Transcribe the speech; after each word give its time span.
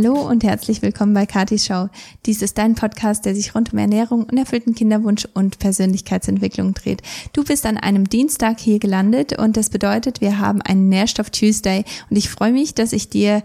Hallo 0.00 0.14
und 0.14 0.44
herzlich 0.44 0.80
willkommen 0.80 1.12
bei 1.12 1.26
Katis 1.26 1.66
Show. 1.66 1.88
Dies 2.24 2.40
ist 2.40 2.56
dein 2.56 2.76
Podcast, 2.76 3.24
der 3.24 3.34
sich 3.34 3.56
rund 3.56 3.72
um 3.72 3.80
Ernährung, 3.80 4.26
unerfüllten 4.30 4.76
Kinderwunsch 4.76 5.26
und 5.34 5.58
Persönlichkeitsentwicklung 5.58 6.72
dreht. 6.72 7.02
Du 7.32 7.42
bist 7.42 7.66
an 7.66 7.76
einem 7.76 8.08
Dienstag 8.08 8.60
hier 8.60 8.78
gelandet 8.78 9.36
und 9.36 9.56
das 9.56 9.70
bedeutet, 9.70 10.20
wir 10.20 10.38
haben 10.38 10.62
einen 10.62 10.88
Nährstoff 10.88 11.30
Tuesday 11.30 11.84
und 12.10 12.16
ich 12.16 12.30
freue 12.30 12.52
mich, 12.52 12.76
dass 12.76 12.92
ich 12.92 13.10
dir 13.10 13.42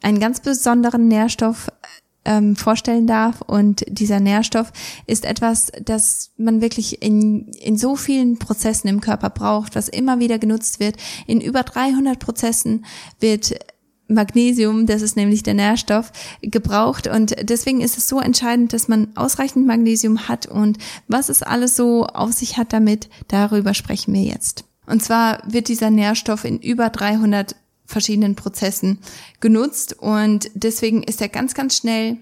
einen 0.00 0.18
ganz 0.18 0.40
besonderen 0.40 1.08
Nährstoff 1.08 1.68
ähm, 2.24 2.56
vorstellen 2.56 3.06
darf. 3.06 3.42
Und 3.42 3.84
dieser 3.86 4.18
Nährstoff 4.18 4.72
ist 5.06 5.26
etwas, 5.26 5.72
das 5.84 6.30
man 6.38 6.62
wirklich 6.62 7.02
in, 7.02 7.48
in 7.60 7.76
so 7.76 7.96
vielen 7.96 8.38
Prozessen 8.38 8.88
im 8.88 9.02
Körper 9.02 9.28
braucht, 9.28 9.74
was 9.74 9.88
immer 9.88 10.20
wieder 10.20 10.38
genutzt 10.38 10.80
wird. 10.80 10.96
In 11.26 11.42
über 11.42 11.64
300 11.64 12.18
Prozessen 12.18 12.86
wird 13.20 13.54
Magnesium, 14.12 14.86
das 14.86 15.02
ist 15.02 15.16
nämlich 15.16 15.42
der 15.42 15.54
Nährstoff, 15.54 16.12
gebraucht. 16.40 17.06
Und 17.06 17.34
deswegen 17.42 17.80
ist 17.80 17.98
es 17.98 18.08
so 18.08 18.20
entscheidend, 18.20 18.72
dass 18.72 18.88
man 18.88 19.08
ausreichend 19.16 19.66
Magnesium 19.66 20.28
hat. 20.28 20.46
Und 20.46 20.78
was 21.08 21.28
es 21.28 21.42
alles 21.42 21.76
so 21.76 22.06
auf 22.06 22.32
sich 22.32 22.56
hat 22.56 22.72
damit, 22.72 23.08
darüber 23.28 23.74
sprechen 23.74 24.14
wir 24.14 24.22
jetzt. 24.22 24.64
Und 24.86 25.02
zwar 25.02 25.42
wird 25.46 25.68
dieser 25.68 25.90
Nährstoff 25.90 26.44
in 26.44 26.58
über 26.58 26.90
300 26.90 27.56
verschiedenen 27.86 28.34
Prozessen 28.34 28.98
genutzt 29.40 29.94
und 29.98 30.50
deswegen 30.54 31.02
ist 31.02 31.20
er 31.20 31.28
ganz, 31.28 31.54
ganz 31.54 31.76
schnell 31.76 32.16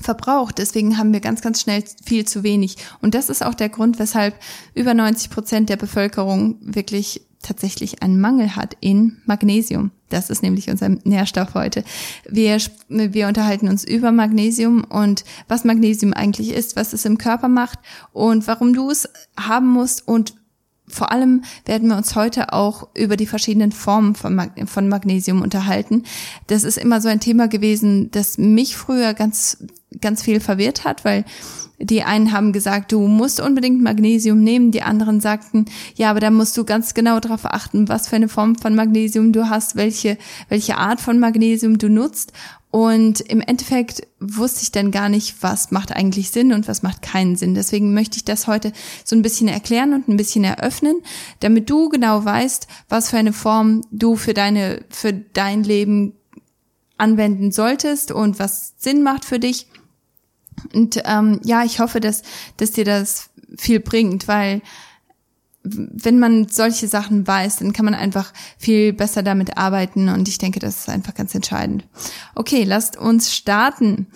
verbraucht. 0.00 0.58
Deswegen 0.58 0.98
haben 0.98 1.12
wir 1.12 1.20
ganz, 1.20 1.40
ganz 1.40 1.60
schnell 1.60 1.84
viel 2.04 2.26
zu 2.26 2.42
wenig. 2.42 2.76
Und 3.00 3.14
das 3.14 3.28
ist 3.28 3.44
auch 3.44 3.54
der 3.54 3.68
Grund, 3.68 3.98
weshalb 3.98 4.34
über 4.74 4.94
90 4.94 5.30
Prozent 5.30 5.68
der 5.68 5.76
Bevölkerung 5.76 6.56
wirklich 6.60 7.22
tatsächlich 7.46 8.02
einen 8.02 8.20
Mangel 8.20 8.56
hat 8.56 8.76
in 8.80 9.18
Magnesium. 9.24 9.90
Das 10.08 10.30
ist 10.30 10.42
nämlich 10.42 10.70
unser 10.70 10.88
Nährstoff 10.88 11.54
heute. 11.54 11.84
Wir, 12.28 12.58
wir 12.88 13.28
unterhalten 13.28 13.68
uns 13.68 13.84
über 13.84 14.12
Magnesium 14.12 14.84
und 14.84 15.24
was 15.48 15.64
Magnesium 15.64 16.12
eigentlich 16.12 16.52
ist, 16.52 16.76
was 16.76 16.92
es 16.92 17.04
im 17.04 17.18
Körper 17.18 17.48
macht 17.48 17.78
und 18.12 18.46
warum 18.46 18.72
du 18.72 18.90
es 18.90 19.08
haben 19.38 19.68
musst 19.68 20.06
und 20.06 20.34
vor 20.88 21.10
allem 21.10 21.42
werden 21.64 21.88
wir 21.88 21.96
uns 21.96 22.14
heute 22.14 22.52
auch 22.52 22.88
über 22.94 23.16
die 23.16 23.26
verschiedenen 23.26 23.72
Formen 23.72 24.14
von, 24.14 24.34
Mag 24.34 24.52
von 24.68 24.88
Magnesium 24.88 25.42
unterhalten. 25.42 26.04
Das 26.46 26.62
ist 26.62 26.78
immer 26.78 27.00
so 27.00 27.08
ein 27.08 27.18
Thema 27.18 27.48
gewesen, 27.48 28.10
das 28.12 28.38
mich 28.38 28.76
früher 28.76 29.12
ganz, 29.12 29.64
ganz 30.00 30.22
viel 30.22 30.38
verwirrt 30.38 30.84
hat, 30.84 31.04
weil 31.04 31.24
die 31.78 32.02
einen 32.02 32.32
haben 32.32 32.52
gesagt, 32.52 32.92
du 32.92 33.06
musst 33.06 33.40
unbedingt 33.40 33.82
Magnesium 33.82 34.42
nehmen, 34.42 34.70
die 34.70 34.82
anderen 34.82 35.20
sagten, 35.20 35.66
ja, 35.94 36.10
aber 36.10 36.20
da 36.20 36.30
musst 36.30 36.56
du 36.56 36.64
ganz 36.64 36.94
genau 36.94 37.20
darauf 37.20 37.44
achten, 37.44 37.88
was 37.88 38.08
für 38.08 38.16
eine 38.16 38.28
Form 38.28 38.56
von 38.56 38.74
Magnesium 38.74 39.32
du 39.32 39.48
hast, 39.50 39.76
welche, 39.76 40.16
welche 40.48 40.78
Art 40.78 41.00
von 41.00 41.18
Magnesium 41.18 41.78
du 41.78 41.88
nutzt. 41.88 42.32
Und 42.70 43.20
im 43.20 43.40
Endeffekt 43.40 44.06
wusste 44.20 44.62
ich 44.62 44.72
dann 44.72 44.90
gar 44.90 45.08
nicht, 45.08 45.42
was 45.42 45.70
macht 45.70 45.92
eigentlich 45.92 46.30
Sinn 46.30 46.52
und 46.52 46.68
was 46.68 46.82
macht 46.82 47.00
keinen 47.00 47.36
Sinn. 47.36 47.54
Deswegen 47.54 47.94
möchte 47.94 48.18
ich 48.18 48.24
das 48.24 48.46
heute 48.46 48.72
so 49.04 49.16
ein 49.16 49.22
bisschen 49.22 49.48
erklären 49.48 49.94
und 49.94 50.08
ein 50.08 50.16
bisschen 50.16 50.44
eröffnen, 50.44 50.96
damit 51.40 51.70
du 51.70 51.88
genau 51.88 52.24
weißt, 52.24 52.66
was 52.88 53.10
für 53.10 53.16
eine 53.16 53.32
Form 53.32 53.82
du 53.92 54.16
für 54.16 54.34
deine, 54.34 54.84
für 54.90 55.12
dein 55.12 55.62
Leben 55.62 56.14
anwenden 56.98 57.52
solltest 57.52 58.10
und 58.12 58.38
was 58.38 58.74
Sinn 58.78 59.02
macht 59.02 59.24
für 59.24 59.38
dich. 59.38 59.68
Und 60.74 61.00
ähm, 61.04 61.40
ja, 61.44 61.64
ich 61.64 61.80
hoffe, 61.80 62.00
dass, 62.00 62.22
dass 62.56 62.72
dir 62.72 62.84
das 62.84 63.30
viel 63.56 63.80
bringt, 63.80 64.28
weil 64.28 64.62
wenn 65.68 66.18
man 66.18 66.48
solche 66.48 66.88
Sachen 66.88 67.26
weiß, 67.26 67.56
dann 67.56 67.72
kann 67.72 67.84
man 67.84 67.94
einfach 67.94 68.32
viel 68.58 68.92
besser 68.92 69.22
damit 69.22 69.56
arbeiten 69.56 70.08
und 70.08 70.28
ich 70.28 70.38
denke, 70.38 70.60
das 70.60 70.80
ist 70.80 70.88
einfach 70.88 71.14
ganz 71.14 71.34
entscheidend. 71.34 71.84
Okay, 72.34 72.62
lasst 72.64 72.96
uns 72.96 73.34
starten. 73.34 74.06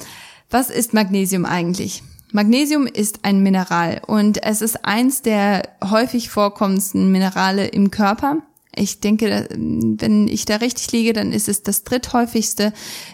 Was 0.48 0.70
ist 0.70 0.94
Magnesium 0.94 1.44
eigentlich? 1.44 2.02
Magnesium 2.32 2.86
ist 2.86 3.24
ein 3.24 3.42
Mineral 3.42 4.00
und 4.06 4.42
es 4.44 4.62
ist 4.62 4.84
eins 4.84 5.22
der 5.22 5.62
häufig 5.82 6.30
vorkommendsten 6.30 7.10
Minerale 7.10 7.66
im 7.66 7.90
Körper. 7.90 8.38
Ich 8.74 9.00
denke, 9.00 9.48
wenn 9.50 10.28
ich 10.28 10.44
da 10.44 10.56
richtig 10.56 10.92
liege, 10.92 11.12
dann 11.12 11.32
ist 11.32 11.48
es 11.48 11.62
das 11.62 11.82
dritthäufigste, 11.82 12.72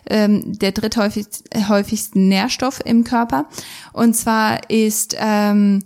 ähm, 0.08 0.58
der 0.58 0.72
dritthäufigste 0.72 2.18
Nährstoff 2.18 2.80
im 2.84 3.04
Körper. 3.04 3.48
Und 3.92 4.14
zwar 4.14 4.68
ist 4.70 5.16
ähm, 5.18 5.82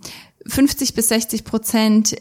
50 0.47 0.95
bis 0.95 1.09
60 1.09 1.45
Prozent 1.45 2.17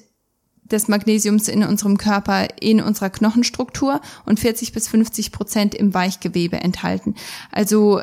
des 0.71 0.87
Magnesiums 0.87 1.47
in 1.47 1.63
unserem 1.63 1.97
Körper 1.97 2.47
in 2.61 2.81
unserer 2.81 3.09
Knochenstruktur 3.09 4.01
und 4.25 4.39
40 4.39 4.71
bis 4.71 4.87
50 4.87 5.31
Prozent 5.31 5.73
im 5.73 5.93
Weichgewebe 5.93 6.57
enthalten. 6.57 7.15
Also 7.51 8.01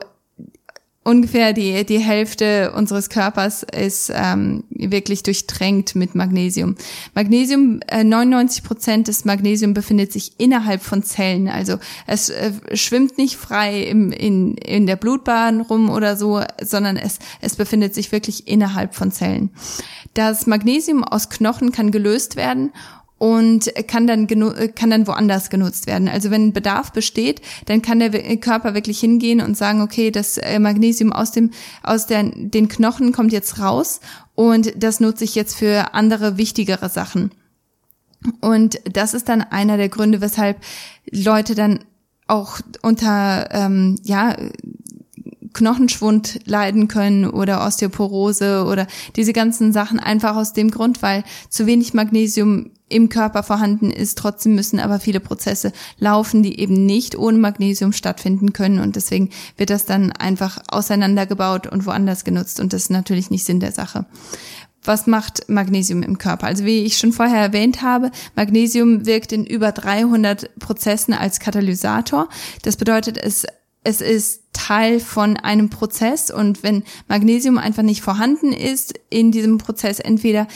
ungefähr 1.07 1.53
die, 1.53 1.87
die 1.87 2.01
Hälfte 2.01 2.73
unseres 2.73 3.09
Körpers 3.09 3.63
ist 3.63 4.13
ähm, 4.13 4.65
wirklich 4.71 5.23
durchtränkt 5.23 5.95
mit 5.95 6.17
Magnesium. 6.17 6.75
Magnesium, 7.15 7.81
äh, 7.87 8.03
99 8.03 8.65
Prozent 8.65 9.09
des 9.09 9.25
Magnesium 9.25 9.73
befindet 9.73 10.13
sich 10.13 10.33
innerhalb 10.39 10.83
von 10.83 11.05
Zellen. 11.05 11.49
Also 11.49 11.79
es 12.09 12.29
äh, 12.31 12.53
schwimmt 12.75 13.19
nicht 13.19 13.37
frei 13.37 13.83
im, 13.83 14.11
in, 14.11 14.57
in 14.57 14.87
der 14.87 14.97
Blutbahn 14.97 15.61
rum 15.61 15.91
oder 15.91 16.17
so, 16.17 16.43
sondern 16.61 16.97
es, 16.97 17.21
es 17.41 17.55
befindet 17.55 17.95
sich 17.95 18.11
wirklich 18.11 18.49
innerhalb 18.49 18.95
von 18.95 19.13
Zellen. 19.13 19.51
Das 20.15 20.47
Magnesium 20.47 21.05
aus 21.05 21.29
Knochen 21.29 21.71
kann 21.71 21.91
gelöst 21.91 22.37
werden 22.37 22.73
und 23.19 23.73
kann 23.89 24.07
dann 24.07 24.27
kann 24.75 24.91
dann 24.91 25.07
woanders 25.07 25.49
genutzt 25.49 25.87
werden. 25.87 26.09
Also 26.09 26.31
wenn 26.31 26.53
Bedarf 26.53 26.93
besteht, 26.93 27.41
dann 27.65 27.81
kann 27.81 27.99
der 27.99 28.11
Körper 28.37 28.75
wirklich 28.75 29.01
hingehen 29.01 29.41
und 29.41 29.57
sagen, 29.57 29.81
okay, 29.81 30.11
das 30.11 30.37
äh, 30.37 30.59
Magnesium 30.59 31.13
aus 31.13 31.33
dem 31.33 31.51
aus 31.83 32.07
der, 32.07 32.25
den 32.25 32.69
Knochen 32.69 33.13
kommt 33.13 33.33
jetzt 33.33 33.59
raus 33.59 34.01
und 34.35 34.73
das 34.77 35.01
nutze 35.01 35.25
ich 35.25 35.35
jetzt 35.35 35.57
für 35.57 35.95
andere 35.95 36.37
wichtigere 36.37 36.91
Sachen. 36.91 37.31
Und 38.41 38.81
das 38.91 39.15
ist 39.15 39.29
dann 39.29 39.41
einer 39.43 39.77
der 39.77 39.89
Gründe, 39.89 40.21
weshalb 40.21 40.59
Leute 41.11 41.55
dann 41.55 41.81
auch 42.27 42.59
unter 42.83 43.49
ähm, 43.53 43.99
ja 44.03 44.37
Knochenschwund 45.55 46.41
leiden 46.45 46.87
können 46.87 47.25
oder 47.31 47.65
Osteoporose 47.65 48.67
oder 48.67 48.87
diese 49.17 49.33
ganzen 49.33 49.73
Sachen 49.73 49.99
einfach 49.99 50.37
aus 50.37 50.53
dem 50.53 50.71
Grund, 50.71 51.01
weil 51.03 51.25
zu 51.49 51.67
wenig 51.67 51.95
Magnesium 51.95 52.71
im 52.89 53.09
Körper 53.09 53.43
vorhanden 53.43 53.91
ist. 53.91 54.19
Trotzdem 54.19 54.55
müssen 54.55 54.79
aber 54.79 55.01
viele 55.01 55.21
Prozesse 55.21 55.73
laufen, 55.99 56.43
die 56.43 56.61
eben 56.61 56.87
nicht 56.87 57.17
ohne 57.17 57.39
Magnesium 57.39 57.93
stattfinden 57.93 58.53
können 58.53 58.79
und 58.79 58.97
deswegen 58.97 59.31
wird 59.57 59.71
das 59.71 59.87
dann 59.87 60.13
einfach 60.13 60.59
auseinandergebaut 60.69 61.67
und 61.67 61.87
woanders 61.87 62.25
genutzt 62.25 62.61
und 62.61 62.73
das 62.73 62.83
ist 62.83 62.91
natürlich 62.91 63.31
nicht 63.31 63.45
Sinn 63.45 63.61
der 63.61 63.73
Sache. 63.73 64.07
Was 64.85 65.09
macht 65.09 65.49
Magnesium 65.49 66.05
im 66.05 66.17
Körper? 66.17 66.47
Also 66.47 66.65
wie 66.65 66.85
ich 66.85 66.97
schon 66.97 67.13
vorher 67.13 67.41
erwähnt 67.41 67.83
habe, 67.83 68.13
Magnesium 68.37 69.05
wirkt 69.05 69.33
in 69.33 69.45
über 69.45 69.73
300 69.73 70.57
Prozessen 70.61 71.13
als 71.13 71.41
Katalysator. 71.41 72.29
Das 72.63 72.77
bedeutet, 72.77 73.19
es 73.19 73.47
es 73.89 74.01
ist 74.01 74.43
Teil 74.57 75.01
von 75.01 75.37
einem 75.37 75.69
Prozess 75.69 76.31
und 76.31 76.63
wenn 76.63 76.83
Magnesium 77.09 77.59
einfach 77.59 77.83
nicht 77.83 78.01
vorhanden 78.01 78.53
ist 78.55 78.95
in 79.11 79.31
diesem 79.31 79.59
Prozess, 79.59 80.01
entweder 80.01 80.49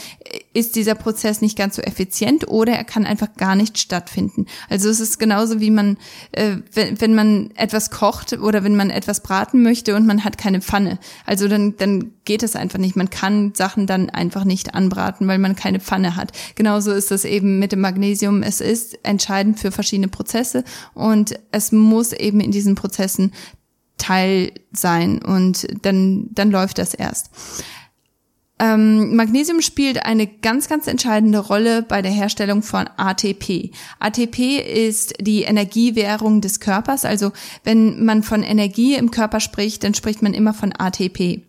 ist 0.54 0.74
dieser 0.74 0.94
Prozess 0.94 1.42
nicht 1.42 1.58
ganz 1.58 1.76
so 1.76 1.82
effizient 1.82 2.48
oder 2.48 2.72
er 2.72 2.84
kann 2.84 3.04
einfach 3.04 3.34
gar 3.36 3.54
nicht 3.54 3.78
stattfinden. 3.78 4.46
Also 4.70 4.88
es 4.88 5.00
ist 5.00 5.18
genauso 5.18 5.60
wie 5.60 5.70
man, 5.70 5.98
äh, 6.32 6.56
wenn, 6.72 7.00
wenn 7.00 7.14
man 7.14 7.50
etwas 7.56 7.90
kocht 7.90 8.32
oder 8.32 8.64
wenn 8.64 8.74
man 8.74 8.88
etwas 8.88 9.22
braten 9.22 9.62
möchte 9.62 9.94
und 9.94 10.06
man 10.06 10.24
hat 10.24 10.38
keine 10.38 10.62
Pfanne. 10.62 10.98
Also 11.26 11.46
dann, 11.46 11.76
dann 11.76 12.12
geht 12.24 12.42
es 12.42 12.56
einfach 12.56 12.78
nicht. 12.78 12.96
Man 12.96 13.10
kann 13.10 13.52
Sachen 13.54 13.86
dann 13.86 14.08
einfach 14.08 14.44
nicht 14.44 14.74
anbraten, 14.74 15.28
weil 15.28 15.38
man 15.38 15.56
keine 15.56 15.80
Pfanne 15.80 16.16
hat. 16.16 16.32
Genauso 16.54 16.92
ist 16.92 17.12
es 17.12 17.26
eben 17.26 17.58
mit 17.58 17.72
dem 17.72 17.80
Magnesium. 17.80 18.42
Es 18.42 18.62
ist 18.62 18.98
entscheidend 19.02 19.60
für 19.60 19.72
verschiedene 19.72 20.08
Prozesse 20.08 20.64
und 20.94 21.38
es 21.52 21.70
muss 21.70 22.12
eben 22.12 22.40
in 22.40 22.50
diesen 22.50 22.76
Prozessen 22.76 23.32
Teil 24.00 24.52
sein 24.72 25.22
und 25.22 25.68
dann, 25.84 26.28
dann 26.32 26.50
läuft 26.50 26.78
das 26.78 26.94
erst. 26.94 27.30
Ähm, 28.60 29.16
Magnesium 29.16 29.62
spielt 29.62 30.04
eine 30.04 30.26
ganz, 30.26 30.68
ganz 30.68 30.86
entscheidende 30.86 31.38
Rolle 31.38 31.82
bei 31.82 32.02
der 32.02 32.10
Herstellung 32.10 32.62
von 32.62 32.88
ATP. 32.96 33.70
ATP 34.00 34.58
ist 34.58 35.14
die 35.18 35.42
Energiewährung 35.42 36.42
des 36.42 36.60
Körpers. 36.60 37.06
Also 37.06 37.32
wenn 37.64 38.04
man 38.04 38.22
von 38.22 38.42
Energie 38.42 38.96
im 38.96 39.10
Körper 39.10 39.40
spricht, 39.40 39.82
dann 39.82 39.94
spricht 39.94 40.20
man 40.20 40.34
immer 40.34 40.52
von 40.52 40.74
ATP. 40.76 41.42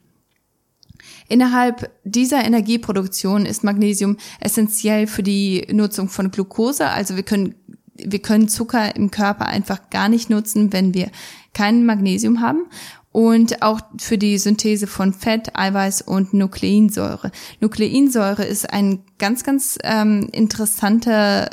Innerhalb 1.28 1.92
dieser 2.06 2.46
Energieproduktion 2.46 3.46
ist 3.46 3.64
Magnesium 3.64 4.18
essentiell 4.40 5.06
für 5.06 5.24
die 5.24 5.68
Nutzung 5.72 6.08
von 6.08 6.32
Glucose. 6.32 6.88
Also 6.88 7.18
wir 7.18 7.24
können 7.24 7.56
wir 8.04 8.20
können 8.20 8.48
Zucker 8.48 8.96
im 8.96 9.12
Körper 9.12 9.48
einfach 9.48 9.90
gar 9.90 10.10
nicht 10.10 10.30
nutzen, 10.30 10.74
wenn 10.74 10.94
wir 10.94 11.12
kein 11.54 11.86
Magnesium 11.86 12.42
haben 12.42 12.68
und 13.12 13.62
auch 13.62 13.82
für 13.98 14.18
die 14.18 14.38
Synthese 14.38 14.88
von 14.88 15.14
Fett, 15.14 15.56
Eiweiß 15.56 16.02
und 16.02 16.34
Nukleinsäure. 16.34 17.32
Nukleinsäure 17.60 18.46
ist 18.46 18.72
ein 18.72 19.04
ganz, 19.18 19.44
ganz 19.44 19.78
ähm, 19.84 20.30
interessanter, 20.32 21.50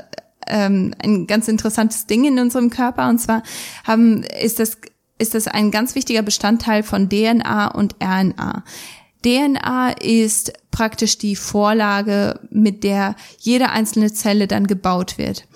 ähm, 0.47 0.95
ein 1.03 1.27
ganz 1.27 1.49
interessantes 1.49 2.07
Ding 2.07 2.25
in 2.25 2.39
unserem 2.39 2.71
Körper. 2.71 3.09
Und 3.09 3.19
zwar 3.19 3.43
haben 3.85 4.23
ist 4.23 4.61
das 4.61 4.79
ist 5.19 5.35
das 5.35 5.49
ein 5.49 5.71
ganz 5.71 5.95
wichtiger 5.95 6.23
Bestandteil 6.23 6.83
von 6.83 7.09
DNA 7.09 7.69
und 7.69 7.97
RNA. 8.01 8.63
DNA 9.25 9.91
ist 10.01 10.53
praktisch 10.71 11.19
die 11.19 11.35
Vorlage, 11.35 12.39
mit 12.51 12.85
der 12.85 13.17
jede 13.39 13.71
einzelne 13.71 14.13
Zelle 14.13 14.47
dann 14.47 14.69
gebaut 14.69 15.19
wird. 15.19 15.49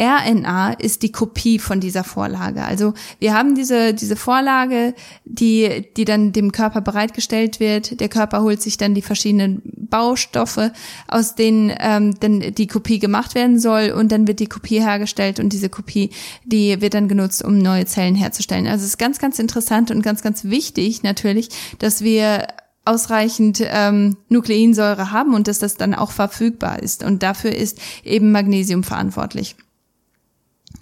RNA 0.00 0.72
ist 0.72 1.02
die 1.02 1.12
Kopie 1.12 1.58
von 1.58 1.78
dieser 1.78 2.02
Vorlage. 2.02 2.64
Also 2.64 2.94
wir 3.18 3.34
haben 3.34 3.54
diese, 3.54 3.92
diese 3.92 4.16
Vorlage, 4.16 4.94
die, 5.26 5.86
die 5.96 6.06
dann 6.06 6.32
dem 6.32 6.50
Körper 6.50 6.80
bereitgestellt 6.80 7.60
wird. 7.60 8.00
Der 8.00 8.08
Körper 8.08 8.42
holt 8.42 8.62
sich 8.62 8.78
dann 8.78 8.94
die 8.94 9.02
verschiedenen 9.02 9.60
Baustoffe, 9.64 10.72
aus 11.08 11.34
denen 11.34 11.72
ähm, 11.78 12.18
dann 12.20 12.40
die 12.40 12.66
Kopie 12.66 13.00
gemacht 13.00 13.34
werden 13.34 13.60
soll 13.60 13.90
und 13.90 14.10
dann 14.12 14.26
wird 14.26 14.40
die 14.40 14.46
Kopie 14.46 14.80
hergestellt 14.80 15.38
und 15.38 15.52
diese 15.52 15.68
Kopie, 15.68 16.08
die 16.44 16.80
wird 16.80 16.94
dann 16.94 17.06
genutzt, 17.06 17.44
um 17.44 17.58
neue 17.58 17.84
Zellen 17.84 18.14
herzustellen. 18.14 18.66
Also 18.66 18.84
es 18.84 18.92
ist 18.92 18.98
ganz, 18.98 19.18
ganz 19.18 19.38
interessant 19.38 19.90
und 19.90 20.00
ganz, 20.00 20.22
ganz 20.22 20.44
wichtig 20.44 21.02
natürlich, 21.02 21.50
dass 21.78 22.00
wir 22.00 22.48
ausreichend 22.86 23.62
ähm, 23.62 24.16
Nukleinsäure 24.30 25.12
haben 25.12 25.34
und 25.34 25.48
dass 25.48 25.58
das 25.58 25.76
dann 25.76 25.94
auch 25.94 26.10
verfügbar 26.10 26.82
ist. 26.82 27.04
Und 27.04 27.22
dafür 27.22 27.54
ist 27.54 27.78
eben 28.02 28.32
Magnesium 28.32 28.82
verantwortlich. 28.82 29.54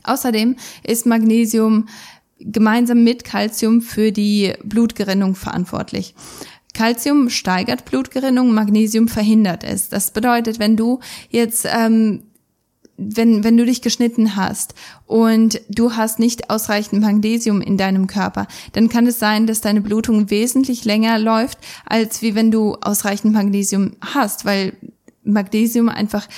Außerdem 0.05 0.57
ist 0.85 1.07
Magnesium 1.07 1.89
gemeinsam 2.39 3.05
mit 3.05 3.25
Calcium 3.25 3.83
für 3.83 4.13
die 4.13 4.55
Blutgerinnung 4.65 5.35
verantwortlich. 5.35 6.15
Calcium 6.73 7.31
steigert 7.31 7.85
Blutgerinnung, 7.85 8.55
Magnesium 8.55 9.09
verhindert 9.09 9.65
es. 9.65 9.89
Das 9.89 10.13
bedeutet, 10.13 10.59
wenn 10.59 10.77
du 10.77 11.01
jetzt 11.31 11.67
ähm, 11.71 12.23
wenn, 13.01 13.43
wenn 13.45 13.57
du 13.57 13.65
dich 13.65 13.81
geschnitten 13.81 14.37
hast 14.37 14.75
und 15.07 15.61
du 15.71 15.97
hast 15.97 16.19
nicht 16.19 16.51
ausreichend 16.51 17.01
Magnesium 17.01 17.63
in 17.63 17.79
deinem 17.79 18.07
Körper, 18.07 18.47
dann 18.73 18.91
kann 18.91 19.07
es 19.07 19.19
sein, 19.19 19.47
dass 19.47 19.63
deine 19.63 19.81
Blutung 19.81 20.29
wesentlich 20.29 20.85
länger 20.85 21.19
läuft, 21.19 21.59
als 21.87 22.21
wie 22.21 22.35
wenn 22.35 22.51
du 22.51 22.77
ausreichend 22.83 23.33
Magnesium 23.33 23.93
hast, 24.03 24.45
weil 24.45 24.75
Magnesium 25.25 25.89
einfach 25.89 26.29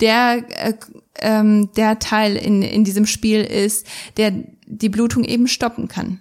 der 0.00 0.44
äh, 0.48 0.74
ähm, 1.20 1.70
der 1.76 1.98
Teil 1.98 2.36
in, 2.36 2.62
in 2.62 2.84
diesem 2.84 3.06
Spiel 3.06 3.42
ist, 3.42 3.86
der 4.16 4.32
die 4.66 4.88
Blutung 4.88 5.24
eben 5.24 5.48
stoppen 5.48 5.88
kann. 5.88 6.20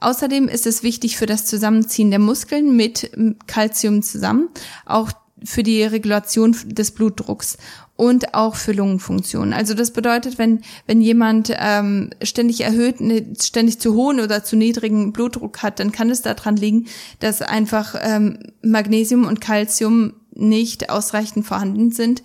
Außerdem 0.00 0.48
ist 0.48 0.66
es 0.66 0.82
wichtig 0.82 1.16
für 1.16 1.26
das 1.26 1.46
Zusammenziehen 1.46 2.10
der 2.10 2.18
Muskeln 2.18 2.76
mit 2.76 3.10
Calcium 3.46 4.02
zusammen, 4.02 4.48
auch 4.84 5.10
für 5.42 5.62
die 5.62 5.82
Regulation 5.82 6.56
des 6.66 6.90
Blutdrucks 6.90 7.58
und 7.96 8.34
auch 8.34 8.56
für 8.56 8.72
Lungenfunktionen. 8.72 9.52
Also 9.52 9.74
das 9.74 9.92
bedeutet, 9.92 10.38
wenn 10.38 10.62
wenn 10.86 11.00
jemand 11.00 11.54
ähm, 11.56 12.10
ständig 12.22 12.62
erhöht, 12.62 13.00
ne, 13.00 13.34
ständig 13.40 13.78
zu 13.78 13.94
hohen 13.94 14.20
oder 14.20 14.42
zu 14.42 14.56
niedrigen 14.56 15.12
Blutdruck 15.12 15.62
hat, 15.62 15.80
dann 15.80 15.92
kann 15.92 16.10
es 16.10 16.22
daran 16.22 16.56
liegen, 16.56 16.86
dass 17.20 17.40
einfach 17.40 17.94
ähm, 18.00 18.38
Magnesium 18.62 19.26
und 19.26 19.40
Calcium 19.40 20.14
nicht 20.34 20.90
ausreichend 20.90 21.46
vorhanden 21.46 21.92
sind 21.92 22.22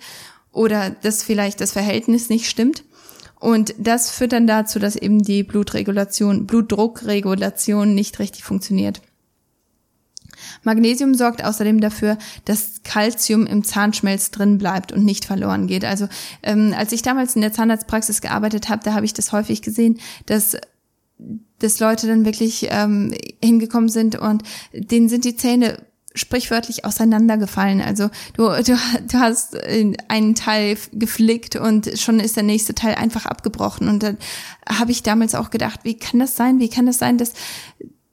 oder 0.52 0.90
dass 0.90 1.22
vielleicht 1.22 1.60
das 1.60 1.72
Verhältnis 1.72 2.28
nicht 2.28 2.48
stimmt. 2.48 2.84
Und 3.38 3.74
das 3.78 4.10
führt 4.10 4.32
dann 4.32 4.46
dazu, 4.46 4.78
dass 4.78 4.96
eben 4.96 5.22
die 5.22 5.42
Blutregulation, 5.42 6.46
Blutdruckregulation 6.46 7.94
nicht 7.94 8.18
richtig 8.18 8.44
funktioniert. 8.44 9.00
Magnesium 10.62 11.14
sorgt 11.14 11.44
außerdem 11.44 11.80
dafür, 11.80 12.18
dass 12.44 12.82
Calcium 12.82 13.46
im 13.46 13.64
Zahnschmelz 13.64 14.30
drin 14.30 14.58
bleibt 14.58 14.92
und 14.92 15.04
nicht 15.04 15.24
verloren 15.24 15.66
geht. 15.66 15.84
Also 15.84 16.08
ähm, 16.42 16.74
als 16.76 16.92
ich 16.92 17.02
damals 17.02 17.34
in 17.34 17.42
der 17.42 17.52
Zahnarztpraxis 17.52 18.20
gearbeitet 18.20 18.68
habe, 18.68 18.82
da 18.84 18.94
habe 18.94 19.06
ich 19.06 19.14
das 19.14 19.32
häufig 19.32 19.62
gesehen, 19.62 19.98
dass 20.26 20.56
dass 21.58 21.80
Leute 21.80 22.06
dann 22.06 22.24
wirklich 22.24 22.68
ähm, 22.70 23.14
hingekommen 23.44 23.90
sind 23.90 24.16
und 24.16 24.42
denen 24.72 25.10
sind 25.10 25.26
die 25.26 25.36
Zähne 25.36 25.84
sprichwörtlich 26.14 26.84
auseinandergefallen. 26.84 27.80
Also 27.80 28.10
du, 28.34 28.48
du, 28.62 28.76
du 29.10 29.18
hast 29.18 29.56
einen 30.08 30.34
Teil 30.34 30.76
geflickt 30.92 31.56
und 31.56 31.98
schon 31.98 32.20
ist 32.20 32.36
der 32.36 32.42
nächste 32.42 32.74
Teil 32.74 32.94
einfach 32.94 33.26
abgebrochen. 33.26 33.88
Und 33.88 34.02
dann 34.02 34.18
habe 34.68 34.90
ich 34.90 35.02
damals 35.02 35.34
auch 35.34 35.50
gedacht, 35.50 35.80
wie 35.84 35.96
kann 35.96 36.20
das 36.20 36.36
sein? 36.36 36.58
Wie 36.58 36.68
kann 36.68 36.86
das 36.86 36.98
sein, 36.98 37.18
dass 37.18 37.32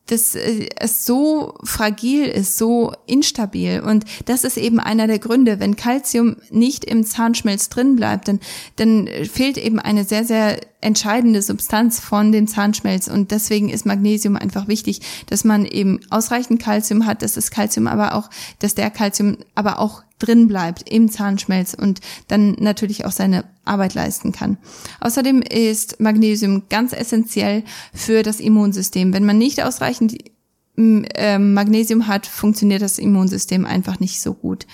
dass 0.07 0.35
äh, 0.35 0.69
es 0.77 1.05
so 1.05 1.55
fragil 1.63 2.25
ist, 2.25 2.57
so 2.57 2.93
instabil. 3.05 3.81
Und 3.81 4.05
das 4.25 4.43
ist 4.43 4.57
eben 4.57 4.79
einer 4.79 5.07
der 5.07 5.19
Gründe. 5.19 5.59
Wenn 5.59 5.75
Calcium 5.75 6.37
nicht 6.49 6.85
im 6.85 7.05
Zahnschmelz 7.05 7.69
drin 7.69 7.95
bleibt, 7.95 8.27
dann, 8.27 8.39
dann 8.77 9.07
fehlt 9.31 9.57
eben 9.57 9.79
eine 9.79 10.03
sehr, 10.05 10.23
sehr 10.23 10.59
entscheidende 10.81 11.41
Substanz 11.41 11.99
von 11.99 12.31
dem 12.31 12.47
Zahnschmelz. 12.47 13.07
Und 13.07 13.31
deswegen 13.31 13.69
ist 13.69 13.85
Magnesium 13.85 14.35
einfach 14.35 14.67
wichtig, 14.67 15.01
dass 15.27 15.43
man 15.43 15.65
eben 15.65 15.99
ausreichend 16.09 16.61
Calcium 16.61 17.05
hat, 17.05 17.21
dass 17.21 17.33
das 17.33 17.51
Calcium 17.51 17.87
aber 17.87 18.13
auch, 18.13 18.29
dass 18.59 18.75
der 18.75 18.91
Calcium 18.91 19.37
aber 19.55 19.79
auch 19.79 20.03
drin 20.19 20.47
bleibt 20.47 20.89
im 20.89 21.09
Zahnschmelz 21.09 21.73
und 21.73 22.01
dann 22.27 22.55
natürlich 22.59 23.05
auch 23.05 23.11
seine 23.11 23.43
Arbeit 23.65 23.93
leisten 23.93 24.31
kann. 24.31 24.57
Außerdem 24.99 25.41
ist 25.41 25.99
Magnesium 25.99 26.63
ganz 26.69 26.93
essentiell 26.93 27.63
für 27.93 28.23
das 28.23 28.39
Immunsystem. 28.39 29.13
Wenn 29.13 29.25
man 29.25 29.37
nicht 29.37 29.63
ausreichend 29.63 30.17
ähm, 30.77 31.53
Magnesium 31.53 32.07
hat, 32.07 32.27
funktioniert 32.27 32.81
das 32.81 32.99
Immunsystem 32.99 33.65
einfach 33.65 33.99
nicht 33.99 34.21
so 34.21 34.33
gut. 34.33 34.67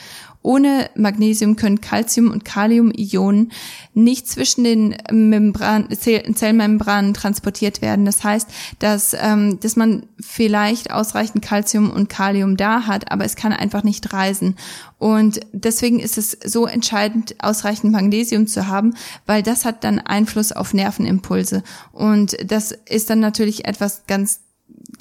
Ohne 0.43 0.89
Magnesium 0.95 1.55
können 1.55 1.81
Calcium- 1.81 2.29
und 2.29 2.43
Kalium-Ionen 2.43 3.51
nicht 3.93 4.27
zwischen 4.27 4.65
den 4.65 4.95
Membran 5.09 5.87
Zellmembranen 5.89 7.13
transportiert 7.13 7.81
werden. 7.81 8.05
Das 8.05 8.23
heißt, 8.23 8.49
dass, 8.79 9.15
ähm, 9.19 9.59
dass 9.61 9.77
man 9.77 10.05
vielleicht 10.19 10.91
ausreichend 10.91 11.43
Calcium 11.43 11.89
und 11.89 12.09
Kalium 12.09 12.57
da 12.57 12.85
hat, 12.85 13.11
aber 13.11 13.23
es 13.23 13.37
kann 13.37 13.53
einfach 13.53 13.83
nicht 13.83 14.11
reisen. 14.11 14.57
Und 14.99 15.39
deswegen 15.53 15.99
ist 15.99 16.17
es 16.17 16.37
so 16.45 16.65
entscheidend, 16.65 17.35
ausreichend 17.39 17.93
Magnesium 17.93 18.47
zu 18.47 18.67
haben, 18.67 18.95
weil 19.25 19.43
das 19.43 19.65
hat 19.65 19.83
dann 19.83 19.99
Einfluss 19.99 20.51
auf 20.51 20.73
Nervenimpulse. 20.73 21.63
Und 21.93 22.37
das 22.45 22.73
ist 22.89 23.09
dann 23.09 23.19
natürlich 23.19 23.65
etwas 23.65 24.03
ganz 24.07 24.41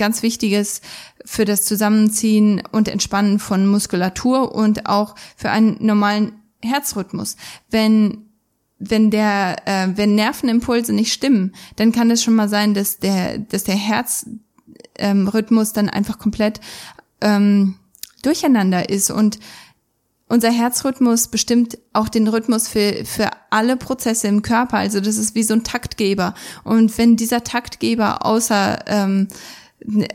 ganz 0.02 0.25
Wichtiges 0.25 0.81
für 1.25 1.44
das 1.44 1.64
Zusammenziehen 1.64 2.60
und 2.72 2.88
Entspannen 2.88 3.38
von 3.38 3.69
Muskulatur 3.69 4.52
und 4.52 4.87
auch 4.87 5.14
für 5.37 5.50
einen 5.50 5.76
normalen 5.78 6.32
Herzrhythmus. 6.60 7.37
Wenn 7.70 8.26
wenn 8.81 9.12
der 9.12 9.58
äh, 9.64 9.90
wenn 9.94 10.16
Nervenimpulse 10.16 10.93
nicht 10.93 11.12
stimmen, 11.12 11.55
dann 11.77 11.93
kann 11.93 12.10
es 12.10 12.20
schon 12.20 12.34
mal 12.34 12.48
sein, 12.48 12.74
dass 12.74 12.98
der 12.98 13.38
dass 13.38 13.62
der 13.62 13.77
Herzrhythmus 13.77 15.69
ähm, 15.69 15.74
dann 15.74 15.88
einfach 15.88 16.19
komplett 16.19 16.60
ähm, 17.20 17.77
durcheinander 18.22 18.88
ist 18.88 19.12
und 19.12 19.38
unser 20.29 20.50
Herzrhythmus 20.50 21.29
bestimmt 21.29 21.79
auch 21.93 22.08
den 22.08 22.27
Rhythmus 22.27 22.67
für, 22.67 23.05
für 23.05 23.29
alle 23.50 23.77
Prozesse 23.77 24.29
im 24.29 24.41
Körper. 24.41 24.79
Also 24.79 24.98
das 24.98 25.19
ist 25.19 25.34
wie 25.34 25.43
so 25.43 25.53
ein 25.53 25.62
Taktgeber. 25.62 26.32
Und 26.65 26.96
wenn 26.96 27.17
dieser 27.17 27.44
Taktgeber 27.44 28.24
außer 28.24 28.79
ähm, 28.86 29.29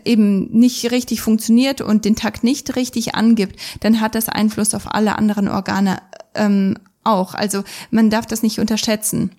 eben 0.05 0.51
nicht 0.51 0.91
richtig 0.91 1.21
funktioniert 1.21 1.81
und 1.81 2.05
den 2.05 2.15
Takt 2.15 2.43
nicht 2.43 2.75
richtig 2.75 3.15
angibt, 3.15 3.59
dann 3.81 4.01
hat 4.01 4.15
das 4.15 4.29
Einfluss 4.29 4.74
auf 4.74 4.93
alle 4.93 5.17
anderen 5.17 5.47
Organe 5.47 6.01
ähm, 6.36 6.75
auch. 7.03 7.33
Also 7.33 7.63
man 7.91 8.09
darf 8.09 8.25
das 8.25 8.43
nicht 8.43 8.59
unterschätzen. 8.59 9.31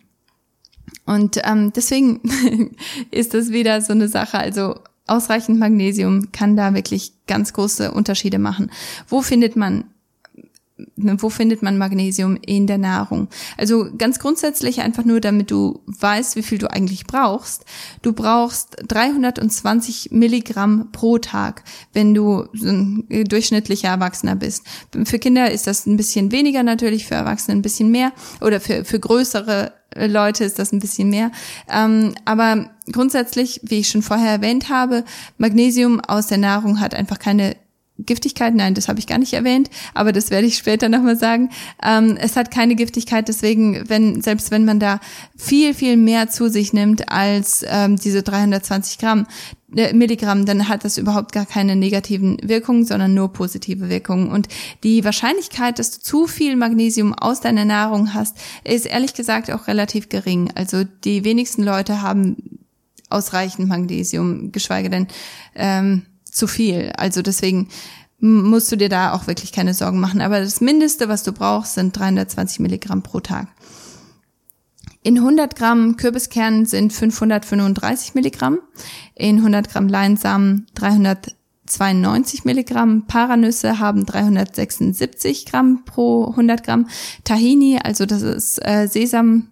Und 1.05 1.41
ähm, 1.45 1.73
deswegen 1.75 2.21
ist 3.11 3.35
das 3.35 3.51
wieder 3.51 3.81
so 3.81 3.93
eine 3.93 4.09
Sache. 4.09 4.39
Also 4.39 4.77
ausreichend 5.07 5.59
Magnesium 5.59 6.33
kann 6.33 6.57
da 6.57 6.75
wirklich 6.75 7.13
ganz 7.27 7.53
große 7.53 7.93
Unterschiede 7.93 8.39
machen. 8.39 8.71
Wo 9.09 9.23
findet 9.23 9.57
man 9.57 9.85
wo 10.97 11.31
findet 11.31 11.63
man 11.63 11.79
Magnesium 11.79 12.37
in 12.45 12.67
der 12.67 12.79
Nahrung? 12.79 13.29
Also 13.57 13.89
ganz 13.97 14.19
grundsätzlich 14.19 14.81
einfach 14.81 15.05
nur, 15.05 15.21
damit 15.21 15.51
du 15.51 15.81
weißt, 15.87 16.37
wie 16.37 16.43
viel 16.43 16.59
du 16.59 16.71
eigentlich 16.71 17.07
brauchst. 17.07 17.65
Du 18.03 18.13
brauchst 18.13 18.77
320 18.87 20.11
Milligramm 20.13 20.91
pro 20.93 21.19
Tag, 21.19 21.65
wenn 21.93 22.15
du 22.15 22.47
ein 22.55 23.07
durchschnittlicher 23.09 23.89
Erwachsener 23.89 24.37
bist. 24.37 24.65
Für 25.05 25.19
Kinder 25.19 25.51
ist 25.51 25.67
das 25.67 25.87
ein 25.87 25.97
bisschen 25.97 26.33
weniger 26.33 26.63
natürlich, 26.63 27.07
für 27.07 27.15
Erwachsene 27.15 27.57
ein 27.57 27.63
bisschen 27.63 27.91
mehr 27.91 28.13
oder 28.41 28.61
für, 28.61 28.85
für 28.85 29.01
größere 29.01 29.73
Leute 29.97 30.45
ist 30.45 30.59
das 30.59 30.73
ein 30.73 30.79
bisschen 30.79 31.11
mehr. 31.11 31.31
Ähm, 31.71 32.15
aber 32.25 32.71
grundsätzlich, 32.93 33.61
wie 33.65 33.81
ich 33.81 33.89
schon 33.89 34.03
vorher 34.03 34.31
erwähnt 34.31 34.69
habe, 34.69 35.05
Magnesium 35.39 36.01
aus 36.01 36.27
der 36.27 36.39
Nahrung 36.39 36.81
hat 36.81 36.95
einfach 36.95 37.19
keine 37.19 37.57
Giftigkeit, 37.99 38.55
nein, 38.55 38.75
das 38.75 38.89
habe 38.89 38.99
ich 38.99 39.07
gar 39.07 39.19
nicht 39.19 39.33
erwähnt, 39.33 39.71
aber 39.93 40.13
das 40.13 40.31
werde 40.31 40.47
ich 40.47 40.57
später 40.57 40.89
nochmal 40.89 41.17
sagen. 41.17 41.51
Ähm, 41.83 42.17
es 42.21 42.37
hat 42.37 42.51
keine 42.51 42.77
Giftigkeit, 42.77 43.29
deswegen, 43.29 43.89
wenn, 43.89 44.23
selbst 44.23 44.51
wenn 44.51 44.65
man 44.65 44.79
da 44.79 45.01
viel, 45.37 45.75
viel 45.75 45.97
mehr 45.97 46.29
zu 46.29 46.49
sich 46.49 46.73
nimmt 46.73 47.11
als 47.11 47.65
ähm, 47.69 47.97
diese 47.97 48.23
320 48.23 48.99
Gramm, 48.99 49.27
äh, 49.77 49.93
Milligramm, 49.93 50.47
dann 50.47 50.69
hat 50.69 50.85
das 50.85 50.97
überhaupt 50.97 51.33
gar 51.33 51.45
keine 51.45 51.77
negativen 51.77 52.39
Wirkungen, 52.43 52.85
sondern 52.85 53.15
nur 53.15 53.33
positive 53.33 53.89
Wirkungen. 53.91 54.31
Und 54.31 54.49
die 54.85 55.05
Wahrscheinlichkeit, 55.05 55.79
dass 55.79 55.91
du 55.91 56.01
zu 56.01 56.27
viel 56.27 56.57
Magnesium 56.57 57.13
aus 57.15 57.41
deiner 57.41 57.65
Nahrung 57.65 58.15
hast, 58.15 58.37
ist 58.65 58.87
ehrlich 58.87 59.15
gesagt 59.15 59.51
auch 59.51 59.67
relativ 59.67 60.09
gering. 60.09 60.51
Also 60.55 60.85
die 60.85 61.25
wenigsten 61.25 61.65
Leute 61.65 62.01
haben 62.01 62.61
ausreichend 63.11 63.69
Magnesium, 63.69 64.53
geschweige 64.53 64.91
denn 64.91 65.09
ähm, 65.55 66.03
zu 66.31 66.47
viel. 66.47 66.93
Also 66.97 67.23
deswegen 67.23 67.69
musst 68.21 68.73
du 68.73 68.77
dir 68.77 68.89
da 68.89 69.13
auch 69.13 69.27
wirklich 69.27 69.53
keine 69.53 69.75
Sorgen 69.75 70.01
machen. 70.01 70.21
Aber 70.21 70.41
das 70.41 70.61
Mindeste, 70.61 71.09
was 71.09 71.23
du 71.23 71.33
brauchst, 71.33 71.75
sind 71.75 71.97
320 71.97 72.61
Milligramm 72.61 73.03
pro 73.03 73.21
Tag. 73.21 73.49
In 75.03 75.17
100 75.17 75.55
Gramm 75.55 75.97
Kürbiskernen 75.97 76.67
sind 76.67 76.93
535 76.93 78.15
Milligramm, 78.15 78.59
in 79.15 79.39
100 79.39 79.71
Gramm 79.71 79.89
Leinsamen 79.89 80.67
392 80.75 82.45
Milligramm, 82.45 83.07
Paranüsse 83.07 83.79
haben 83.79 84.05
376 84.05 85.47
Gramm 85.47 85.85
pro 85.85 86.27
100 86.31 86.65
Gramm, 86.65 86.89
Tahini, 87.23 87.79
also 87.83 88.07
das 88.07 88.23
ist 88.23 88.59
äh, 88.67 88.89
Sesam, 88.89 89.49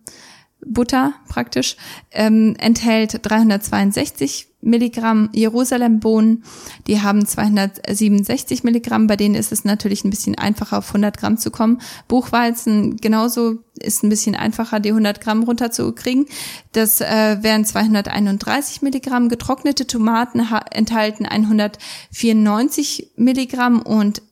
praktisch, 1.28 1.76
ähm, 2.10 2.56
enthält 2.58 3.20
362 3.22 4.48
Milligramm 4.66 5.30
Jerusalembohnen, 5.32 6.44
die 6.86 7.00
haben 7.00 7.24
267 7.24 8.64
Milligramm, 8.64 9.06
bei 9.06 9.16
denen 9.16 9.34
ist 9.34 9.52
es 9.52 9.64
natürlich 9.64 10.04
ein 10.04 10.10
bisschen 10.10 10.36
einfacher 10.36 10.78
auf 10.78 10.88
100 10.88 11.16
Gramm 11.16 11.38
zu 11.38 11.50
kommen. 11.50 11.80
Buchweizen 12.08 12.96
genauso 12.96 13.58
ist 13.78 14.02
ein 14.02 14.08
bisschen 14.08 14.34
einfacher, 14.34 14.80
die 14.80 14.90
100 14.90 15.20
Gramm 15.20 15.44
runterzukriegen. 15.44 16.26
Das 16.72 17.00
äh, 17.00 17.38
wären 17.42 17.64
231 17.64 18.82
Milligramm. 18.82 19.28
Getrocknete 19.28 19.86
Tomaten 19.86 20.42
enthalten 20.70 21.26
194 21.26 23.12
Milligramm 23.16 23.80
und 23.80 24.22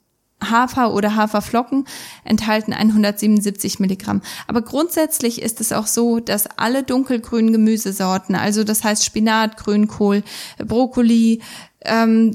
Hafer 0.42 0.92
oder 0.92 1.16
Haferflocken 1.16 1.86
enthalten 2.24 2.72
177 2.72 3.80
Milligramm. 3.80 4.22
Aber 4.46 4.62
grundsätzlich 4.62 5.40
ist 5.42 5.60
es 5.60 5.72
auch 5.72 5.86
so, 5.86 6.20
dass 6.20 6.46
alle 6.58 6.82
dunkelgrünen 6.82 7.52
Gemüsesorten, 7.52 8.34
also 8.34 8.64
das 8.64 8.84
heißt 8.84 9.04
Spinat, 9.04 9.56
Grünkohl, 9.56 10.22
Brokkoli, 10.58 11.40
ähm, 11.84 12.32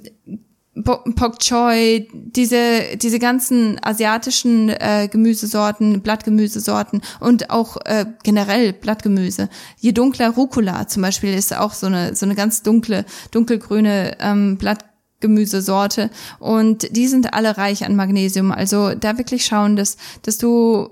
Pok 0.83 1.39
Choi, 1.39 2.07
diese, 2.13 2.95
diese 2.95 3.19
ganzen 3.19 3.77
asiatischen 3.83 4.69
äh, 4.69 5.09
Gemüsesorten, 5.11 6.01
Blattgemüsesorten 6.01 7.01
und 7.19 7.49
auch 7.49 7.77
äh, 7.85 8.05
generell 8.23 8.73
Blattgemüse. 8.73 9.49
Je 9.77 9.91
dunkler 9.91 10.29
Rucola 10.29 10.87
zum 10.87 11.01
Beispiel 11.01 11.33
ist 11.33 11.55
auch 11.55 11.73
so 11.73 11.87
eine, 11.87 12.15
so 12.15 12.25
eine 12.25 12.35
ganz 12.35 12.63
dunkle, 12.63 13.05
dunkelgrüne 13.31 14.17
ähm, 14.19 14.57
Blatt 14.57 14.85
Gemüsesorte 15.19 16.09
und 16.39 16.95
die 16.95 17.07
sind 17.07 17.33
alle 17.33 17.57
reich 17.57 17.85
an 17.85 17.95
Magnesium. 17.95 18.51
Also 18.51 18.95
da 18.95 19.17
wirklich 19.17 19.45
schauen, 19.45 19.75
dass, 19.75 19.97
dass 20.21 20.37
du 20.37 20.89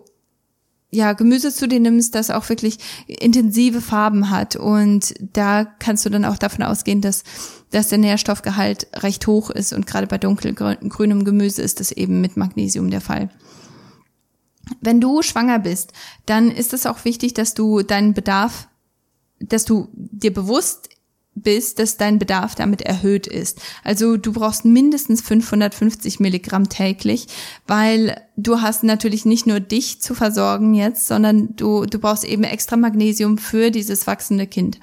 ja, 0.89 1.13
Gemüse 1.13 1.53
zu 1.53 1.67
dir 1.67 1.79
nimmst, 1.79 2.15
das 2.15 2.29
auch 2.29 2.47
wirklich 2.47 2.77
intensive 3.07 3.81
Farben 3.81 4.29
hat. 4.29 4.55
Und 4.55 5.13
da 5.33 5.65
kannst 5.65 6.05
du 6.05 6.09
dann 6.09 6.25
auch 6.25 6.37
davon 6.37 6.63
ausgehen, 6.63 7.01
dass, 7.01 7.23
dass 7.71 7.89
der 7.89 7.97
Nährstoffgehalt 7.97 8.87
recht 9.03 9.27
hoch 9.27 9.49
ist. 9.49 9.73
Und 9.73 9.85
gerade 9.85 10.07
bei 10.07 10.17
dunkelgrünem 10.17 11.25
Gemüse 11.25 11.61
ist 11.61 11.79
das 11.79 11.91
eben 11.91 12.21
mit 12.21 12.37
Magnesium 12.37 12.89
der 12.89 13.01
Fall. 13.01 13.29
Wenn 14.81 15.01
du 15.01 15.21
schwanger 15.21 15.59
bist, 15.59 15.91
dann 16.25 16.51
ist 16.51 16.73
es 16.73 16.85
auch 16.85 17.03
wichtig, 17.05 17.33
dass 17.33 17.53
du 17.53 17.83
deinen 17.83 18.13
Bedarf, 18.13 18.69
dass 19.39 19.65
du 19.65 19.89
dir 19.93 20.33
bewusst 20.33 20.89
bist, 21.41 21.79
dass 21.79 21.97
dein 21.97 22.19
Bedarf 22.19 22.55
damit 22.55 22.81
erhöht 22.81 23.27
ist. 23.27 23.61
Also 23.83 24.17
du 24.17 24.33
brauchst 24.33 24.65
mindestens 24.65 25.21
550 25.21 26.19
Milligramm 26.19 26.69
täglich, 26.69 27.27
weil 27.65 28.21
du 28.35 28.61
hast 28.61 28.83
natürlich 28.83 29.25
nicht 29.25 29.47
nur 29.47 29.59
dich 29.59 30.01
zu 30.01 30.15
versorgen 30.15 30.73
jetzt, 30.73 31.07
sondern 31.07 31.55
du, 31.55 31.85
du 31.85 31.99
brauchst 31.99 32.23
eben 32.23 32.43
extra 32.43 32.77
Magnesium 32.77 33.37
für 33.37 33.71
dieses 33.71 34.07
wachsende 34.07 34.47
Kind. 34.47 34.79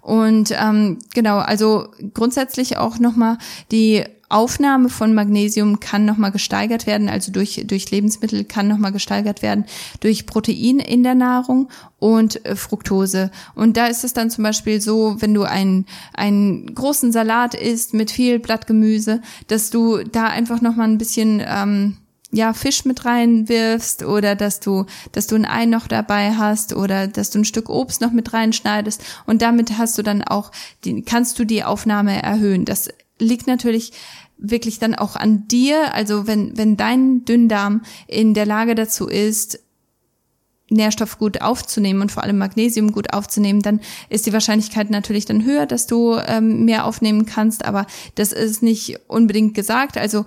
Und 0.00 0.52
ähm, 0.60 0.98
genau, 1.14 1.38
also 1.38 1.88
grundsätzlich 2.12 2.76
auch 2.76 2.98
nochmal 2.98 3.38
die 3.70 4.04
Aufnahme 4.32 4.88
von 4.88 5.14
Magnesium 5.14 5.80
kann 5.80 6.04
nochmal 6.04 6.32
gesteigert 6.32 6.86
werden, 6.86 7.08
also 7.08 7.32
durch, 7.32 7.62
durch 7.66 7.90
Lebensmittel 7.90 8.44
kann 8.44 8.68
nochmal 8.68 8.92
gesteigert 8.92 9.42
werden, 9.42 9.64
durch 10.00 10.26
Protein 10.26 10.78
in 10.78 11.02
der 11.02 11.14
Nahrung 11.14 11.68
und 11.98 12.44
äh, 12.44 12.56
Fructose. 12.56 13.30
Und 13.54 13.76
da 13.76 13.86
ist 13.86 14.04
es 14.04 14.12
dann 14.12 14.30
zum 14.30 14.44
Beispiel 14.44 14.80
so, 14.80 15.16
wenn 15.20 15.34
du 15.34 15.42
einen, 15.42 15.86
einen 16.14 16.74
großen 16.74 17.12
Salat 17.12 17.54
isst 17.54 17.94
mit 17.94 18.10
viel 18.10 18.38
Blattgemüse, 18.38 19.20
dass 19.48 19.70
du 19.70 20.02
da 20.04 20.26
einfach 20.26 20.60
nochmal 20.60 20.88
ein 20.88 20.98
bisschen 20.98 21.42
ähm, 21.46 21.96
ja, 22.32 22.54
Fisch 22.54 22.86
mit 22.86 23.04
reinwirfst 23.04 24.02
oder 24.04 24.34
dass 24.34 24.58
du, 24.58 24.86
dass 25.12 25.26
du 25.26 25.36
ein 25.36 25.44
Ei 25.44 25.66
noch 25.66 25.86
dabei 25.86 26.32
hast 26.32 26.74
oder 26.74 27.06
dass 27.06 27.30
du 27.30 27.40
ein 27.40 27.44
Stück 27.44 27.68
Obst 27.68 28.00
noch 28.00 28.10
mit 28.10 28.32
reinschneidest 28.32 29.04
und 29.26 29.42
damit 29.42 29.76
hast 29.76 29.98
du 29.98 30.02
dann 30.02 30.22
auch, 30.22 30.50
die, 30.84 31.02
kannst 31.02 31.38
du 31.38 31.44
die 31.44 31.62
Aufnahme 31.62 32.22
erhöhen. 32.22 32.64
Das 32.64 32.88
liegt 33.22 33.46
natürlich 33.46 33.92
wirklich 34.36 34.78
dann 34.78 34.94
auch 34.94 35.16
an 35.16 35.46
dir. 35.48 35.94
Also 35.94 36.26
wenn, 36.26 36.56
wenn 36.56 36.76
dein 36.76 37.24
Dünndarm 37.24 37.82
in 38.08 38.34
der 38.34 38.46
Lage 38.46 38.74
dazu 38.74 39.06
ist, 39.06 39.60
Nährstoff 40.72 41.18
gut 41.18 41.42
aufzunehmen 41.42 42.00
und 42.00 42.12
vor 42.12 42.22
allem 42.22 42.38
Magnesium 42.38 42.92
gut 42.92 43.12
aufzunehmen, 43.12 43.60
dann 43.60 43.80
ist 44.08 44.26
die 44.26 44.32
Wahrscheinlichkeit 44.32 44.90
natürlich 44.90 45.26
dann 45.26 45.44
höher, 45.44 45.66
dass 45.66 45.86
du 45.86 46.16
ähm, 46.16 46.64
mehr 46.64 46.86
aufnehmen 46.86 47.26
kannst. 47.26 47.64
Aber 47.64 47.86
das 48.14 48.32
ist 48.32 48.62
nicht 48.62 48.98
unbedingt 49.06 49.54
gesagt. 49.54 49.98
Also 49.98 50.24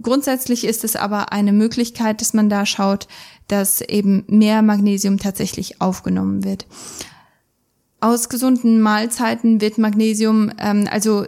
grundsätzlich 0.00 0.64
ist 0.64 0.84
es 0.84 0.96
aber 0.96 1.32
eine 1.32 1.52
Möglichkeit, 1.52 2.20
dass 2.20 2.34
man 2.34 2.48
da 2.48 2.66
schaut, 2.66 3.08
dass 3.48 3.80
eben 3.80 4.24
mehr 4.28 4.62
Magnesium 4.62 5.18
tatsächlich 5.18 5.80
aufgenommen 5.80 6.44
wird. 6.44 6.66
Aus 8.00 8.28
gesunden 8.28 8.80
Mahlzeiten 8.82 9.60
wird 9.62 9.78
Magnesium, 9.78 10.52
ähm, 10.58 10.86
also 10.90 11.24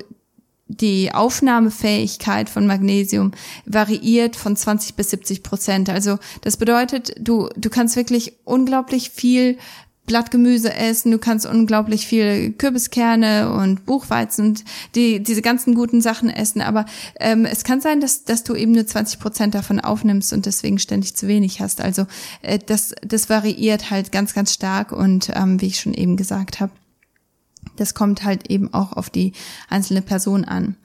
die 0.69 1.13
Aufnahmefähigkeit 1.13 2.51
von 2.51 2.67
Magnesium 2.67 3.33
variiert 3.67 4.37
von 4.37 4.57
20 4.57 4.95
bis 4.95 5.11
70 5.11 5.43
Prozent. 5.43 5.89
Also 5.89 6.19
das 6.41 6.57
bedeutet, 6.57 7.15
du, 7.21 7.49
du 7.57 7.71
kannst 7.71 7.97
wirklich 7.97 8.35
unglaublich 8.45 9.11
viel 9.11 9.59
Blattgemüse 10.07 10.73
essen, 10.73 11.11
du 11.11 11.19
kannst 11.19 11.47
unglaublich 11.47 12.07
viel 12.07 12.53
Kürbiskerne 12.53 13.53
und 13.53 13.85
Buchweizen 13.87 14.47
und 14.47 14.65
die, 14.95 15.23
diese 15.23 15.43
ganzen 15.43 15.75
guten 15.75 16.01
Sachen 16.01 16.31
essen, 16.31 16.61
aber 16.61 16.87
ähm, 17.19 17.45
es 17.45 17.65
kann 17.65 17.81
sein, 17.81 18.01
dass, 18.01 18.25
dass 18.25 18.45
du 18.45 18.55
eben 18.55 18.73
nur 18.73 18.87
20 18.87 19.19
Prozent 19.19 19.55
davon 19.55 19.81
aufnimmst 19.81 20.33
und 20.33 20.47
deswegen 20.47 20.79
ständig 20.79 21.17
zu 21.17 21.27
wenig 21.27 21.61
hast. 21.61 21.81
Also 21.81 22.07
äh, 22.43 22.59
das, 22.65 22.95
das 23.05 23.29
variiert 23.29 23.91
halt 23.91 24.13
ganz, 24.13 24.33
ganz 24.33 24.55
stark 24.55 24.93
und 24.93 25.31
ähm, 25.35 25.61
wie 25.61 25.67
ich 25.67 25.81
schon 25.81 25.95
eben 25.95 26.17
gesagt 26.17 26.61
habe, 26.61 26.71
das 27.77 27.95
kommt 27.95 28.25
halt 28.25 28.51
eben 28.51 28.73
auch 28.73 28.93
auf 28.93 29.11
die 29.11 29.33
einzelne 29.69 30.03
Person 30.03 30.45
an. 30.45 30.77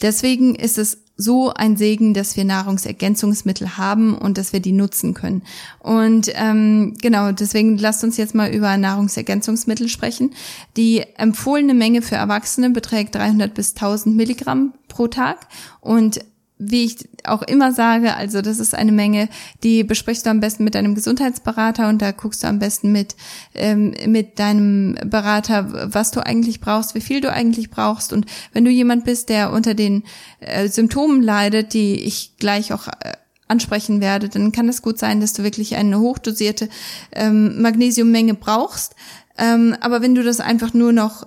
Deswegen 0.00 0.54
ist 0.54 0.78
es 0.78 0.98
so 1.20 1.52
ein 1.52 1.76
Segen, 1.76 2.14
dass 2.14 2.36
wir 2.36 2.44
Nahrungsergänzungsmittel 2.44 3.76
haben 3.76 4.16
und 4.16 4.38
dass 4.38 4.52
wir 4.52 4.60
die 4.60 4.72
nutzen 4.72 5.14
können. 5.14 5.42
Und 5.80 6.30
ähm, 6.34 6.96
genau, 7.02 7.32
deswegen 7.32 7.76
lasst 7.76 8.04
uns 8.04 8.16
jetzt 8.16 8.36
mal 8.36 8.54
über 8.54 8.76
Nahrungsergänzungsmittel 8.76 9.88
sprechen. 9.88 10.30
Die 10.76 11.02
empfohlene 11.16 11.74
Menge 11.74 12.02
für 12.02 12.14
Erwachsene 12.14 12.70
beträgt 12.70 13.16
300 13.16 13.52
bis 13.52 13.74
1000 13.74 14.16
Milligramm 14.16 14.74
pro 14.86 15.08
Tag 15.08 15.48
und 15.80 16.20
wie 16.58 16.84
ich 16.84 17.08
auch 17.24 17.42
immer 17.42 17.72
sage, 17.72 18.14
also 18.14 18.42
das 18.42 18.58
ist 18.58 18.74
eine 18.74 18.92
Menge, 18.92 19.28
die 19.62 19.84
besprichst 19.84 20.26
du 20.26 20.30
am 20.30 20.40
besten 20.40 20.64
mit 20.64 20.74
deinem 20.74 20.94
Gesundheitsberater 20.94 21.88
und 21.88 22.02
da 22.02 22.10
guckst 22.10 22.42
du 22.42 22.48
am 22.48 22.58
besten 22.58 22.90
mit, 22.90 23.14
ähm, 23.54 23.94
mit 24.06 24.38
deinem 24.38 24.96
Berater, 25.04 25.92
was 25.92 26.10
du 26.10 26.24
eigentlich 26.24 26.60
brauchst, 26.60 26.94
wie 26.94 27.00
viel 27.00 27.20
du 27.20 27.32
eigentlich 27.32 27.70
brauchst. 27.70 28.12
Und 28.12 28.26
wenn 28.52 28.64
du 28.64 28.70
jemand 28.70 29.04
bist, 29.04 29.28
der 29.28 29.52
unter 29.52 29.74
den 29.74 30.02
äh, 30.40 30.68
Symptomen 30.68 31.22
leidet, 31.22 31.74
die 31.74 31.94
ich 31.94 32.36
gleich 32.38 32.72
auch 32.72 32.88
äh, 32.88 33.12
ansprechen 33.46 34.00
werde, 34.00 34.28
dann 34.28 34.52
kann 34.52 34.68
es 34.68 34.82
gut 34.82 34.98
sein, 34.98 35.20
dass 35.20 35.32
du 35.32 35.42
wirklich 35.42 35.76
eine 35.76 36.00
hochdosierte 36.00 36.68
ähm, 37.12 37.62
Magnesiummenge 37.62 38.34
brauchst. 38.34 38.94
Ähm, 39.38 39.76
aber 39.80 40.02
wenn 40.02 40.14
du 40.14 40.22
das 40.22 40.40
einfach 40.40 40.74
nur 40.74 40.92
noch 40.92 41.26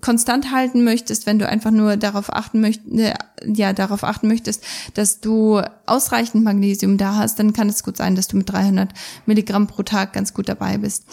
konstant 0.00 0.50
halten 0.50 0.84
möchtest, 0.84 1.26
wenn 1.26 1.38
du 1.38 1.48
einfach 1.48 1.70
nur 1.70 1.96
darauf 1.96 2.32
achten 2.32 2.60
möchtest, 2.60 2.98
äh, 2.98 3.14
ja, 3.46 3.72
darauf 3.72 4.04
achten 4.04 4.28
möchtest, 4.28 4.64
dass 4.94 5.20
du 5.20 5.60
ausreichend 5.86 6.44
Magnesium 6.44 6.96
da 6.96 7.16
hast, 7.16 7.38
dann 7.38 7.52
kann 7.52 7.68
es 7.68 7.82
gut 7.82 7.96
sein, 7.96 8.14
dass 8.14 8.28
du 8.28 8.36
mit 8.36 8.50
300 8.50 8.90
Milligramm 9.26 9.66
pro 9.66 9.82
Tag 9.82 10.12
ganz 10.12 10.34
gut 10.34 10.48
dabei 10.48 10.78
bist. 10.78 11.04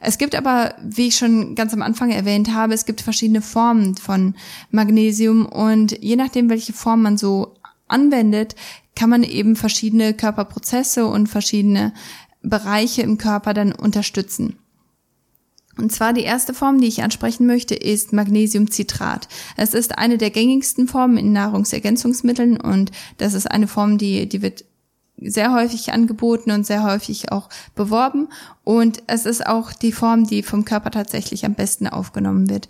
Es 0.00 0.18
gibt 0.18 0.34
aber, 0.34 0.74
wie 0.82 1.08
ich 1.08 1.16
schon 1.16 1.54
ganz 1.54 1.72
am 1.72 1.82
Anfang 1.82 2.10
erwähnt 2.10 2.52
habe, 2.52 2.74
es 2.74 2.84
gibt 2.84 3.00
verschiedene 3.00 3.42
Formen 3.42 3.96
von 3.96 4.34
Magnesium 4.70 5.46
und 5.46 6.02
je 6.02 6.16
nachdem, 6.16 6.50
welche 6.50 6.72
Form 6.72 7.02
man 7.02 7.16
so 7.16 7.54
anwendet, 7.88 8.56
kann 8.94 9.10
man 9.10 9.22
eben 9.22 9.56
verschiedene 9.56 10.14
Körperprozesse 10.14 11.06
und 11.06 11.28
verschiedene 11.28 11.92
Bereiche 12.42 13.02
im 13.02 13.18
Körper 13.18 13.54
dann 13.54 13.72
unterstützen. 13.72 14.58
Und 15.78 15.92
zwar 15.92 16.12
die 16.12 16.22
erste 16.22 16.54
Form, 16.54 16.80
die 16.80 16.88
ich 16.88 17.02
ansprechen 17.02 17.46
möchte, 17.46 17.74
ist 17.74 18.12
Magnesiumcitrat. 18.12 19.28
Es 19.56 19.74
ist 19.74 19.98
eine 19.98 20.16
der 20.16 20.30
gängigsten 20.30 20.88
Formen 20.88 21.18
in 21.18 21.32
Nahrungsergänzungsmitteln 21.32 22.58
und 22.58 22.92
das 23.18 23.34
ist 23.34 23.50
eine 23.50 23.68
Form, 23.68 23.98
die, 23.98 24.28
die 24.28 24.42
wird 24.42 24.64
sehr 25.18 25.52
häufig 25.52 25.92
angeboten 25.92 26.50
und 26.50 26.66
sehr 26.66 26.82
häufig 26.82 27.32
auch 27.32 27.48
beworben. 27.74 28.28
Und 28.64 29.02
es 29.06 29.26
ist 29.26 29.46
auch 29.46 29.72
die 29.72 29.92
Form, 29.92 30.26
die 30.26 30.42
vom 30.42 30.64
Körper 30.64 30.90
tatsächlich 30.90 31.44
am 31.44 31.54
besten 31.54 31.86
aufgenommen 31.86 32.50
wird. 32.50 32.68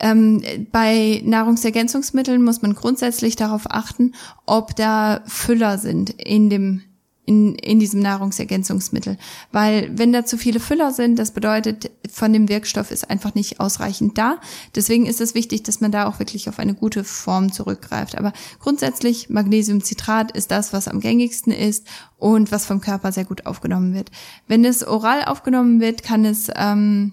ähm, 0.00 0.42
bei 0.70 1.22
Nahrungsergänzungsmitteln 1.24 2.42
muss 2.42 2.62
man 2.62 2.74
grundsätzlich 2.74 3.36
darauf 3.36 3.70
achten, 3.70 4.12
ob 4.46 4.76
da 4.76 5.22
Füller 5.26 5.78
sind 5.78 6.10
in 6.10 6.50
dem 6.50 6.82
in, 7.28 7.56
in 7.56 7.78
diesem 7.78 8.00
Nahrungsergänzungsmittel. 8.00 9.18
Weil 9.52 9.90
wenn 9.92 10.14
da 10.14 10.24
zu 10.24 10.38
viele 10.38 10.60
Füller 10.60 10.92
sind, 10.92 11.18
das 11.18 11.32
bedeutet, 11.32 11.90
von 12.10 12.32
dem 12.32 12.48
Wirkstoff 12.48 12.90
ist 12.90 13.10
einfach 13.10 13.34
nicht 13.34 13.60
ausreichend 13.60 14.16
da. 14.16 14.40
Deswegen 14.74 15.04
ist 15.04 15.20
es 15.20 15.34
wichtig, 15.34 15.62
dass 15.62 15.82
man 15.82 15.92
da 15.92 16.06
auch 16.06 16.18
wirklich 16.20 16.48
auf 16.48 16.58
eine 16.58 16.72
gute 16.72 17.04
Form 17.04 17.52
zurückgreift. 17.52 18.16
Aber 18.16 18.32
grundsätzlich 18.60 19.28
Magnesiumcitrat 19.28 20.32
ist 20.32 20.50
das, 20.50 20.72
was 20.72 20.88
am 20.88 21.00
gängigsten 21.00 21.52
ist 21.52 21.86
und 22.16 22.50
was 22.50 22.64
vom 22.64 22.80
Körper 22.80 23.12
sehr 23.12 23.26
gut 23.26 23.44
aufgenommen 23.44 23.92
wird. 23.92 24.10
Wenn 24.46 24.64
es 24.64 24.86
oral 24.86 25.26
aufgenommen 25.26 25.80
wird, 25.80 26.02
kann 26.02 26.24
es 26.24 26.50
ähm, 26.56 27.12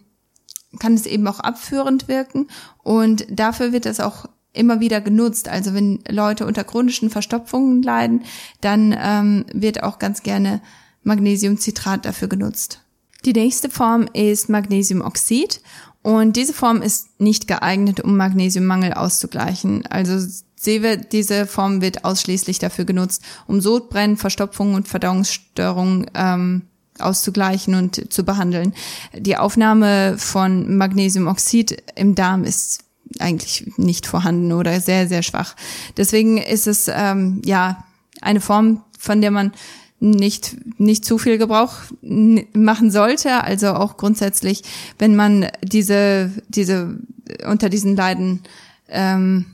kann 0.80 0.94
es 0.94 1.06
eben 1.06 1.26
auch 1.28 1.40
abführend 1.40 2.10
wirken 2.10 2.48
und 2.84 3.26
dafür 3.30 3.72
wird 3.72 3.86
es 3.86 4.02
auch 4.02 4.26
immer 4.56 4.80
wieder 4.80 5.02
genutzt. 5.02 5.48
Also 5.48 5.74
wenn 5.74 6.00
Leute 6.10 6.46
unter 6.46 6.64
chronischen 6.64 7.10
Verstopfungen 7.10 7.82
leiden, 7.82 8.24
dann 8.62 8.96
ähm, 8.98 9.46
wird 9.54 9.84
auch 9.84 10.00
ganz 10.00 10.24
gerne 10.24 10.62
Magnesiumcitrat 11.04 12.06
dafür 12.06 12.28
genutzt. 12.28 12.82
Die 13.26 13.34
nächste 13.34 13.70
Form 13.70 14.08
ist 14.14 14.50
Magnesiumoxid 14.50 15.62
und 16.02 16.36
diese 16.36 16.54
Form 16.54 16.82
ist 16.82 17.20
nicht 17.20 17.48
geeignet, 17.48 18.00
um 18.00 18.16
Magnesiummangel 18.18 18.94
auszugleichen. 18.94 19.86
Also 19.88 20.26
diese 20.66 21.46
Form 21.48 21.82
wird 21.82 22.06
ausschließlich 22.06 22.60
dafür 22.60 22.86
genutzt, 22.86 23.24
um 23.48 23.62
Sodbrennen, 23.62 24.18
Verstopfungen 24.18 24.76
und 24.76 24.88
Verdauungsstörungen 24.88 26.10
ähm, 26.14 26.64
auszugleichen 27.00 27.76
und 27.76 28.14
zu 28.14 28.24
behandeln. 28.24 28.74
Die 29.14 29.38
Aufnahme 29.38 30.18
von 30.18 30.78
Magnesiumoxid 30.78 31.84
im 31.96 32.16
Darm 32.16 32.44
ist 32.44 32.85
eigentlich 33.20 33.72
nicht 33.78 34.06
vorhanden 34.08 34.52
oder 34.52 34.80
sehr, 34.82 35.08
sehr 35.08 35.24
schwach. 35.24 35.56
Deswegen 35.98 36.38
ist 36.38 36.68
es 36.68 36.90
ähm, 36.94 37.42
ja 37.46 37.84
eine 38.22 38.42
Form, 38.42 38.84
von 38.98 39.22
der 39.22 39.32
man 39.32 39.52
nicht, 40.00 40.56
nicht 40.78 41.06
zu 41.06 41.18
viel 41.18 41.38
Gebrauch 41.38 41.74
machen 42.02 42.92
sollte. 42.92 43.44
Also 43.44 43.74
auch 43.74 43.98
grundsätzlich, 43.98 44.64
wenn 45.00 45.16
man 45.16 45.48
diese, 45.64 46.32
diese 46.50 47.00
unter 47.48 47.70
diesen 47.70 47.96
Leiden 47.96 48.42
ähm, 48.90 49.46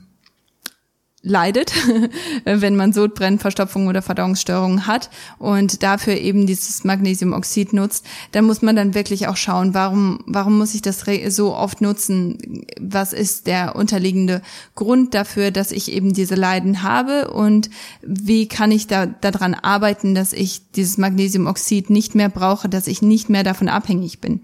leidet, 1.22 1.72
wenn 2.44 2.74
man 2.74 2.92
Sodbrennen, 2.92 3.38
Verstopfung 3.38 3.86
oder 3.86 4.02
Verdauungsstörungen 4.02 4.86
hat 4.86 5.08
und 5.38 5.82
dafür 5.82 6.16
eben 6.16 6.46
dieses 6.46 6.82
Magnesiumoxid 6.82 7.72
nutzt, 7.72 8.04
dann 8.32 8.44
muss 8.44 8.60
man 8.60 8.74
dann 8.74 8.94
wirklich 8.94 9.28
auch 9.28 9.36
schauen, 9.36 9.72
warum, 9.72 10.20
warum 10.26 10.58
muss 10.58 10.74
ich 10.74 10.82
das 10.82 11.04
so 11.28 11.54
oft 11.54 11.80
nutzen? 11.80 12.64
Was 12.80 13.12
ist 13.12 13.46
der 13.46 13.76
unterliegende 13.76 14.42
Grund 14.74 15.14
dafür, 15.14 15.52
dass 15.52 15.70
ich 15.70 15.92
eben 15.92 16.12
diese 16.12 16.34
Leiden 16.34 16.82
habe 16.82 17.30
und 17.30 17.70
wie 18.02 18.48
kann 18.48 18.72
ich 18.72 18.88
da 18.88 19.06
daran 19.06 19.54
arbeiten, 19.54 20.14
dass 20.14 20.32
ich 20.32 20.72
dieses 20.72 20.98
Magnesiumoxid 20.98 21.88
nicht 21.88 22.16
mehr 22.16 22.28
brauche, 22.28 22.68
dass 22.68 22.88
ich 22.88 23.00
nicht 23.00 23.28
mehr 23.28 23.44
davon 23.44 23.68
abhängig 23.68 24.20
bin? 24.20 24.40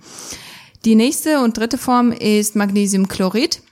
Die 0.85 0.95
nächste 0.95 1.41
und 1.41 1.57
dritte 1.57 1.77
Form 1.77 2.13
ist 2.13 2.55
Magnesiumchlorid. 2.55 3.63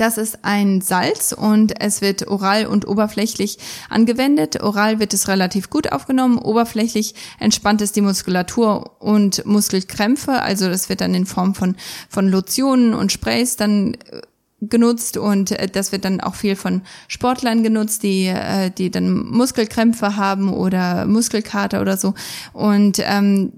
Das 0.00 0.16
ist 0.16 0.38
ein 0.46 0.80
Salz 0.80 1.32
und 1.32 1.78
es 1.78 2.00
wird 2.00 2.26
oral 2.26 2.64
und 2.64 2.88
oberflächlich 2.88 3.58
angewendet. 3.90 4.62
Oral 4.62 4.98
wird 4.98 5.12
es 5.12 5.28
relativ 5.28 5.68
gut 5.68 5.92
aufgenommen, 5.92 6.38
oberflächlich 6.38 7.14
entspannt 7.38 7.82
es 7.82 7.92
die 7.92 8.00
Muskulatur 8.00 8.96
und 8.98 9.44
Muskelkrämpfe. 9.44 10.40
Also 10.40 10.70
das 10.70 10.88
wird 10.88 11.02
dann 11.02 11.12
in 11.12 11.26
Form 11.26 11.54
von, 11.54 11.76
von 12.08 12.30
Lotionen 12.30 12.94
und 12.94 13.12
Sprays 13.12 13.56
dann 13.56 13.92
äh, 13.92 14.22
genutzt 14.62 15.18
und 15.18 15.50
äh, 15.50 15.68
das 15.68 15.92
wird 15.92 16.06
dann 16.06 16.22
auch 16.22 16.34
viel 16.34 16.56
von 16.56 16.80
Sportlern 17.06 17.62
genutzt, 17.62 18.02
die 18.02 18.28
äh, 18.28 18.70
die 18.70 18.90
dann 18.90 19.26
Muskelkrämpfe 19.26 20.16
haben 20.16 20.50
oder 20.50 21.04
Muskelkater 21.04 21.82
oder 21.82 21.98
so 21.98 22.14
und 22.54 23.00
ähm, 23.04 23.52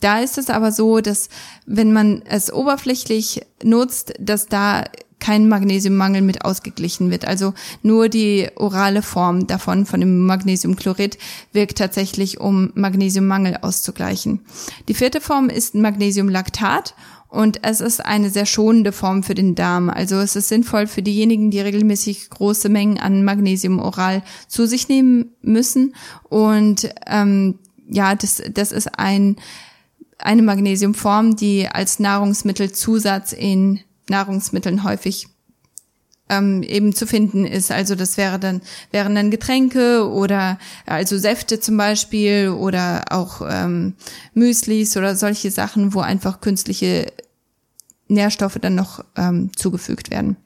da 0.00 0.20
ist 0.20 0.36
es 0.36 0.50
aber 0.50 0.72
so, 0.72 1.00
dass 1.00 1.28
wenn 1.64 1.92
man 1.92 2.22
es 2.26 2.52
oberflächlich 2.52 3.42
nutzt, 3.62 4.14
dass 4.18 4.46
da 4.46 4.84
kein 5.18 5.48
Magnesiummangel 5.48 6.22
mit 6.22 6.44
ausgeglichen 6.44 7.10
wird. 7.10 7.26
Also 7.26 7.54
nur 7.82 8.08
die 8.08 8.48
orale 8.56 9.02
Form 9.02 9.46
davon, 9.46 9.86
von 9.86 10.00
dem 10.00 10.26
Magnesiumchlorid, 10.26 11.18
wirkt 11.52 11.78
tatsächlich, 11.78 12.40
um 12.40 12.70
Magnesiummangel 12.74 13.58
auszugleichen. 13.62 14.40
Die 14.88 14.94
vierte 14.94 15.20
Form 15.20 15.48
ist 15.48 15.74
Magnesiumlaktat 15.74 16.94
und 17.28 17.64
es 17.64 17.80
ist 17.80 18.04
eine 18.04 18.30
sehr 18.30 18.46
schonende 18.46 18.92
Form 18.92 19.22
für 19.22 19.34
den 19.34 19.54
Darm. 19.54 19.90
Also 19.90 20.16
es 20.16 20.36
ist 20.36 20.48
sinnvoll 20.48 20.86
für 20.86 21.02
diejenigen, 21.02 21.50
die 21.50 21.60
regelmäßig 21.60 22.30
große 22.30 22.68
Mengen 22.68 22.98
an 22.98 23.24
Magnesium 23.24 23.78
oral 23.78 24.22
zu 24.48 24.66
sich 24.66 24.88
nehmen 24.88 25.32
müssen. 25.42 25.94
Und 26.28 26.88
ähm, 27.06 27.58
ja, 27.88 28.14
das, 28.14 28.42
das 28.52 28.72
ist 28.72 28.98
ein, 28.98 29.36
eine 30.18 30.42
Magnesiumform, 30.42 31.36
die 31.36 31.68
als 31.68 31.98
Nahrungsmittelzusatz 31.98 33.32
in 33.32 33.80
Nahrungsmitteln 34.08 34.84
häufig 34.84 35.28
ähm, 36.28 36.62
eben 36.62 36.94
zu 36.94 37.06
finden 37.06 37.46
ist. 37.46 37.70
Also 37.70 37.94
das 37.94 38.16
wäre 38.16 38.38
dann 38.38 38.60
wären 38.90 39.14
dann 39.14 39.30
Getränke 39.30 40.08
oder 40.08 40.58
also 40.84 41.18
Säfte 41.18 41.60
zum 41.60 41.76
Beispiel 41.76 42.48
oder 42.48 43.04
auch 43.10 43.42
ähm, 43.48 43.94
Müslis 44.34 44.96
oder 44.96 45.16
solche 45.16 45.50
Sachen, 45.50 45.94
wo 45.94 46.00
einfach 46.00 46.40
künstliche 46.40 47.12
Nährstoffe 48.08 48.58
dann 48.60 48.74
noch 48.74 49.04
ähm, 49.16 49.50
zugefügt 49.56 50.10
werden. 50.10 50.36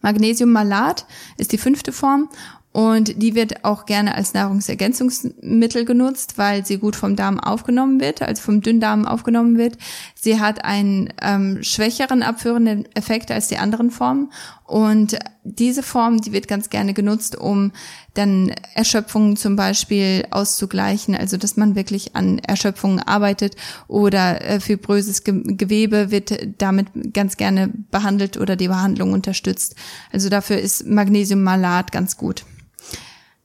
Magnesiummalat 0.00 1.06
ist 1.36 1.52
die 1.52 1.58
fünfte 1.58 1.92
Form 1.92 2.28
und 2.72 3.22
die 3.22 3.34
wird 3.34 3.66
auch 3.66 3.84
gerne 3.84 4.14
als 4.14 4.32
Nahrungsergänzungsmittel 4.32 5.84
genutzt, 5.84 6.38
weil 6.38 6.64
sie 6.64 6.78
gut 6.78 6.96
vom 6.96 7.16
Darm 7.16 7.38
aufgenommen 7.38 8.00
wird, 8.00 8.22
also 8.22 8.42
vom 8.42 8.62
Dünndarm 8.62 9.06
aufgenommen 9.06 9.58
wird. 9.58 9.76
Sie 10.14 10.40
hat 10.40 10.64
einen 10.64 11.12
ähm, 11.20 11.62
schwächeren 11.62 12.22
abführenden 12.22 12.88
Effekt 12.94 13.30
als 13.30 13.48
die 13.48 13.58
anderen 13.58 13.90
Formen. 13.90 14.32
Und 14.64 15.18
diese 15.44 15.82
Form, 15.82 16.22
die 16.22 16.32
wird 16.32 16.48
ganz 16.48 16.70
gerne 16.70 16.94
genutzt, 16.94 17.36
um 17.36 17.72
dann 18.14 18.54
Erschöpfungen 18.74 19.36
zum 19.36 19.54
Beispiel 19.54 20.24
auszugleichen, 20.30 21.14
also 21.14 21.36
dass 21.36 21.58
man 21.58 21.74
wirklich 21.74 22.16
an 22.16 22.38
Erschöpfungen 22.38 23.00
arbeitet 23.00 23.54
oder 23.86 24.40
äh, 24.40 24.60
fibröses 24.60 25.24
Gewebe 25.24 26.10
wird 26.10 26.32
damit 26.56 26.86
ganz 27.12 27.36
gerne 27.36 27.70
behandelt 27.90 28.38
oder 28.38 28.56
die 28.56 28.68
Behandlung 28.68 29.12
unterstützt. 29.12 29.76
Also 30.10 30.30
dafür 30.30 30.58
ist 30.58 30.86
Magnesiummalat 30.86 31.92
ganz 31.92 32.16
gut. 32.16 32.46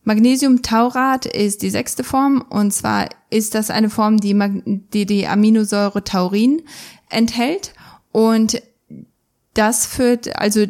Magnesiumtaurat 0.07 1.25
ist 1.25 1.61
die 1.61 1.69
sechste 1.69 2.05
Form 2.05 2.41
und 2.49 2.73
zwar 2.73 3.09
ist 3.29 3.55
das 3.55 3.69
eine 3.69 3.89
Form, 3.89 4.21
die 4.21 4.33
die, 4.93 5.05
die 5.05 5.27
Aminosäure 5.27 6.01
Taurin 6.01 6.61
enthält 7.09 7.73
und 8.13 8.61
das 9.53 9.85
führt, 9.85 10.39
also 10.39 10.65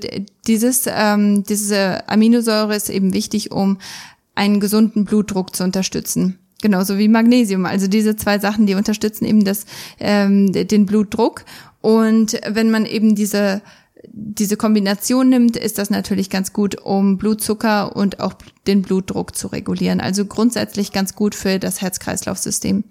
dieses, 0.48 0.86
ähm, 0.88 1.44
diese 1.44 2.10
Aminosäure 2.10 2.76
ist 2.76 2.90
eben 2.90 3.14
wichtig, 3.14 3.52
um 3.52 3.78
einen 4.34 4.60
gesunden 4.60 5.06
Blutdruck 5.06 5.56
zu 5.56 5.64
unterstützen. 5.64 6.40
Genauso 6.64 6.98
wie 6.98 7.08
Magnesium. 7.08 7.68
Also 7.68 7.88
diese 7.88 8.16
zwei 8.16 8.40
Sachen, 8.40 8.66
die 8.66 8.74
unterstützen 8.74 9.26
eben 9.26 9.46
das, 9.46 9.66
ähm, 10.00 10.52
den 10.52 10.88
Blutdruck. 10.88 11.46
Und 11.82 12.40
wenn 12.48 12.72
man 12.72 12.88
eben 12.88 13.14
diese 13.14 13.62
diese 14.12 14.58
Kombination 14.58 15.30
nimmt, 15.30 15.58
ist 15.58 15.78
das 15.78 15.90
natürlich 15.90 16.30
ganz 16.30 16.54
gut, 16.54 16.82
um 16.82 17.18
Blutzucker 17.18 17.96
und 17.96 18.20
auch 18.20 18.34
den 18.68 18.82
Blutdruck 18.82 19.36
zu 19.36 19.48
regulieren. 19.48 20.00
Also 20.00 20.26
grundsätzlich 20.26 20.92
ganz 20.92 21.16
gut 21.16 21.36
für 21.36 21.60
das 21.60 21.82
Herz-Kreislauf-System. 21.82 22.84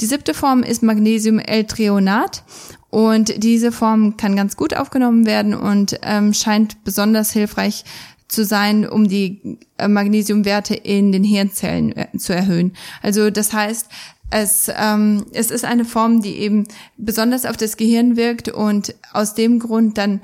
Die 0.00 0.06
siebte 0.06 0.34
Form 0.34 0.62
ist 0.62 0.82
Magnesium-L-Trionat 0.82 2.42
und 2.90 3.42
diese 3.42 3.72
Form 3.72 4.16
kann 4.16 4.36
ganz 4.36 4.56
gut 4.56 4.76
aufgenommen 4.76 5.26
werden 5.26 5.54
und 5.54 5.98
ähm, 6.02 6.34
scheint 6.34 6.82
besonders 6.84 7.32
hilfreich 7.32 7.84
zu 8.28 8.44
sein, 8.44 8.88
um 8.88 9.06
die 9.06 9.58
äh, 9.78 9.86
Magnesiumwerte 9.86 10.74
in 10.74 11.12
den 11.12 11.24
Hirnzellen 11.24 11.96
äh, 11.96 12.08
zu 12.16 12.34
erhöhen. 12.34 12.72
Also 13.02 13.30
das 13.30 13.52
heißt, 13.52 13.88
es, 14.30 14.70
ähm, 14.76 15.26
es 15.32 15.50
ist 15.50 15.64
eine 15.64 15.84
Form, 15.84 16.22
die 16.22 16.36
eben 16.38 16.66
besonders 16.96 17.46
auf 17.46 17.56
das 17.56 17.76
Gehirn 17.76 18.16
wirkt 18.16 18.48
und 18.48 18.94
aus 19.12 19.34
dem 19.34 19.58
Grund 19.58 19.98
dann 19.98 20.20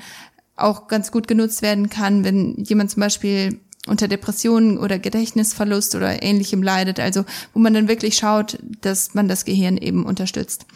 auch 0.57 0.89
ganz 0.89 1.11
gut 1.11 1.29
genutzt 1.29 1.63
werden 1.63 1.89
kann, 1.91 2.25
wenn 2.25 2.57
jemand 2.57 2.91
zum 2.91 3.01
Beispiel 3.01 3.61
unter 3.87 4.09
Depressionen 4.09 4.79
oder 4.79 4.99
Gedächtnisverlust 4.99 5.95
oder 5.95 6.23
ähnlichem 6.23 6.63
leidet. 6.63 7.01
Also 7.01 7.25
wo 7.55 7.61
man 7.61 7.73
dann 7.73 7.89
wirklich 7.89 8.17
schaut, 8.17 8.59
dass 8.83 9.15
man 9.15 9.29
das 9.29 9.45
Gehirn 9.45 9.77
eben 9.79 10.05
unterstützt. 10.05 10.67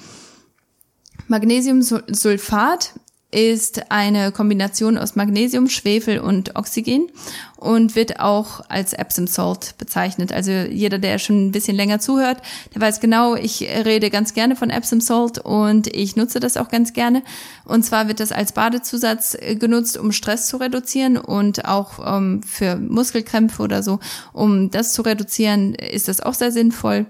Magnesiumsulfat 1.28 2.94
ist 3.34 3.90
eine 3.90 4.30
Kombination 4.30 4.96
aus 4.96 5.16
Magnesium, 5.16 5.68
Schwefel 5.68 6.20
und 6.20 6.54
Oxygen 6.54 7.08
und 7.56 7.96
wird 7.96 8.20
auch 8.20 8.60
als 8.68 8.92
Epsom 8.92 9.26
Salt 9.26 9.74
bezeichnet. 9.76 10.32
Also 10.32 10.52
jeder, 10.52 10.98
der 10.98 11.18
schon 11.18 11.46
ein 11.46 11.52
bisschen 11.52 11.74
länger 11.74 11.98
zuhört, 11.98 12.42
der 12.74 12.80
weiß 12.80 13.00
genau, 13.00 13.34
ich 13.34 13.62
rede 13.62 14.10
ganz 14.10 14.34
gerne 14.34 14.54
von 14.54 14.70
Epsom 14.70 15.00
Salt 15.00 15.38
und 15.38 15.88
ich 15.88 16.14
nutze 16.14 16.38
das 16.38 16.56
auch 16.56 16.68
ganz 16.68 16.92
gerne. 16.92 17.22
Und 17.64 17.84
zwar 17.84 18.06
wird 18.06 18.20
das 18.20 18.30
als 18.30 18.52
Badezusatz 18.52 19.36
genutzt, 19.58 19.96
um 19.96 20.12
Stress 20.12 20.46
zu 20.46 20.58
reduzieren 20.58 21.16
und 21.16 21.64
auch 21.64 22.16
ähm, 22.16 22.40
für 22.44 22.76
Muskelkrämpfe 22.76 23.62
oder 23.62 23.82
so, 23.82 23.98
um 24.32 24.70
das 24.70 24.92
zu 24.92 25.02
reduzieren, 25.02 25.74
ist 25.74 26.06
das 26.06 26.20
auch 26.20 26.34
sehr 26.34 26.52
sinnvoll. 26.52 27.06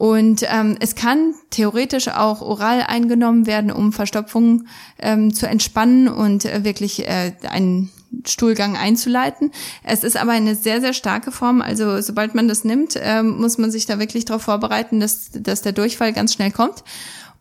Und 0.00 0.46
ähm, 0.48 0.78
es 0.80 0.94
kann 0.94 1.34
theoretisch 1.50 2.08
auch 2.08 2.40
oral 2.40 2.84
eingenommen 2.88 3.46
werden, 3.46 3.70
um 3.70 3.92
Verstopfungen 3.92 4.66
ähm, 4.98 5.34
zu 5.34 5.46
entspannen 5.46 6.08
und 6.08 6.46
äh, 6.46 6.64
wirklich 6.64 7.06
äh, 7.06 7.32
einen 7.46 7.90
Stuhlgang 8.26 8.78
einzuleiten. 8.78 9.52
Es 9.84 10.02
ist 10.02 10.16
aber 10.16 10.32
eine 10.32 10.54
sehr, 10.54 10.80
sehr 10.80 10.94
starke 10.94 11.32
Form. 11.32 11.60
Also 11.60 12.00
sobald 12.00 12.34
man 12.34 12.48
das 12.48 12.64
nimmt, 12.64 12.94
ähm, 12.98 13.42
muss 13.42 13.58
man 13.58 13.70
sich 13.70 13.84
da 13.84 13.98
wirklich 13.98 14.24
darauf 14.24 14.40
vorbereiten, 14.40 15.00
dass, 15.00 15.32
dass 15.34 15.60
der 15.60 15.72
Durchfall 15.72 16.14
ganz 16.14 16.32
schnell 16.32 16.50
kommt. 16.50 16.82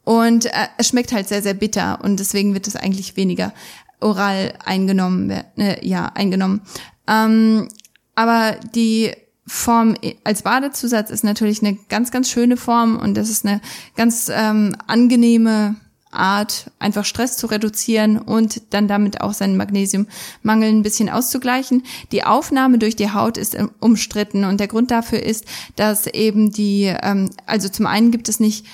Und 0.04 0.48
äh, 0.48 0.68
es 0.78 0.90
schmeckt 0.90 1.14
halt 1.14 1.30
sehr, 1.30 1.42
sehr 1.42 1.54
bitter 1.54 2.02
und 2.04 2.20
deswegen 2.20 2.54
wird 2.54 2.68
es 2.68 2.76
eigentlich 2.76 3.16
weniger 3.16 3.54
oral 4.02 4.52
eingenommen, 4.66 5.30
äh, 5.56 5.88
ja, 5.88 6.08
eingenommen. 6.08 6.60
Ähm, 7.08 7.70
aber 8.16 8.58
die 8.76 9.14
Form 9.50 9.96
als 10.24 10.44
Badezusatz 10.44 11.10
ist 11.10 11.24
natürlich 11.24 11.64
eine 11.64 11.76
ganz, 11.90 12.12
ganz 12.12 12.30
schöne 12.30 12.56
Form 12.56 12.98
und 12.98 13.16
das 13.16 13.30
ist 13.30 13.46
eine 13.46 13.62
ganz 13.96 14.32
ähm, 14.32 14.76
angenehme 14.86 15.76
Art, 16.12 16.72
einfach 16.80 17.06
Stress 17.06 17.38
zu 17.38 17.48
reduzieren 17.48 18.18
und 18.18 18.74
dann 18.74 18.88
damit 18.88 19.22
auch 19.22 19.34
seinen 19.34 19.58
Magnesiummangel 19.58 20.70
ein 20.70 20.82
bisschen 20.82 21.10
auszugleichen. 21.10 21.84
Die 22.12 22.24
Aufnahme 22.24 22.80
durch 22.80 22.96
die 22.96 23.12
Haut 23.12 23.38
ist 23.38 23.58
umstritten 23.80 24.44
und 24.44 24.60
der 24.60 24.68
Grund 24.68 24.92
dafür 24.92 25.22
ist, 25.22 25.46
dass 25.76 26.08
eben 26.08 26.52
die, 26.52 26.94
ähm, 27.02 27.30
also 27.46 27.70
zum 27.70 27.86
einen 27.86 28.12
gibt 28.12 28.30
es 28.30 28.40
nicht 28.40 28.66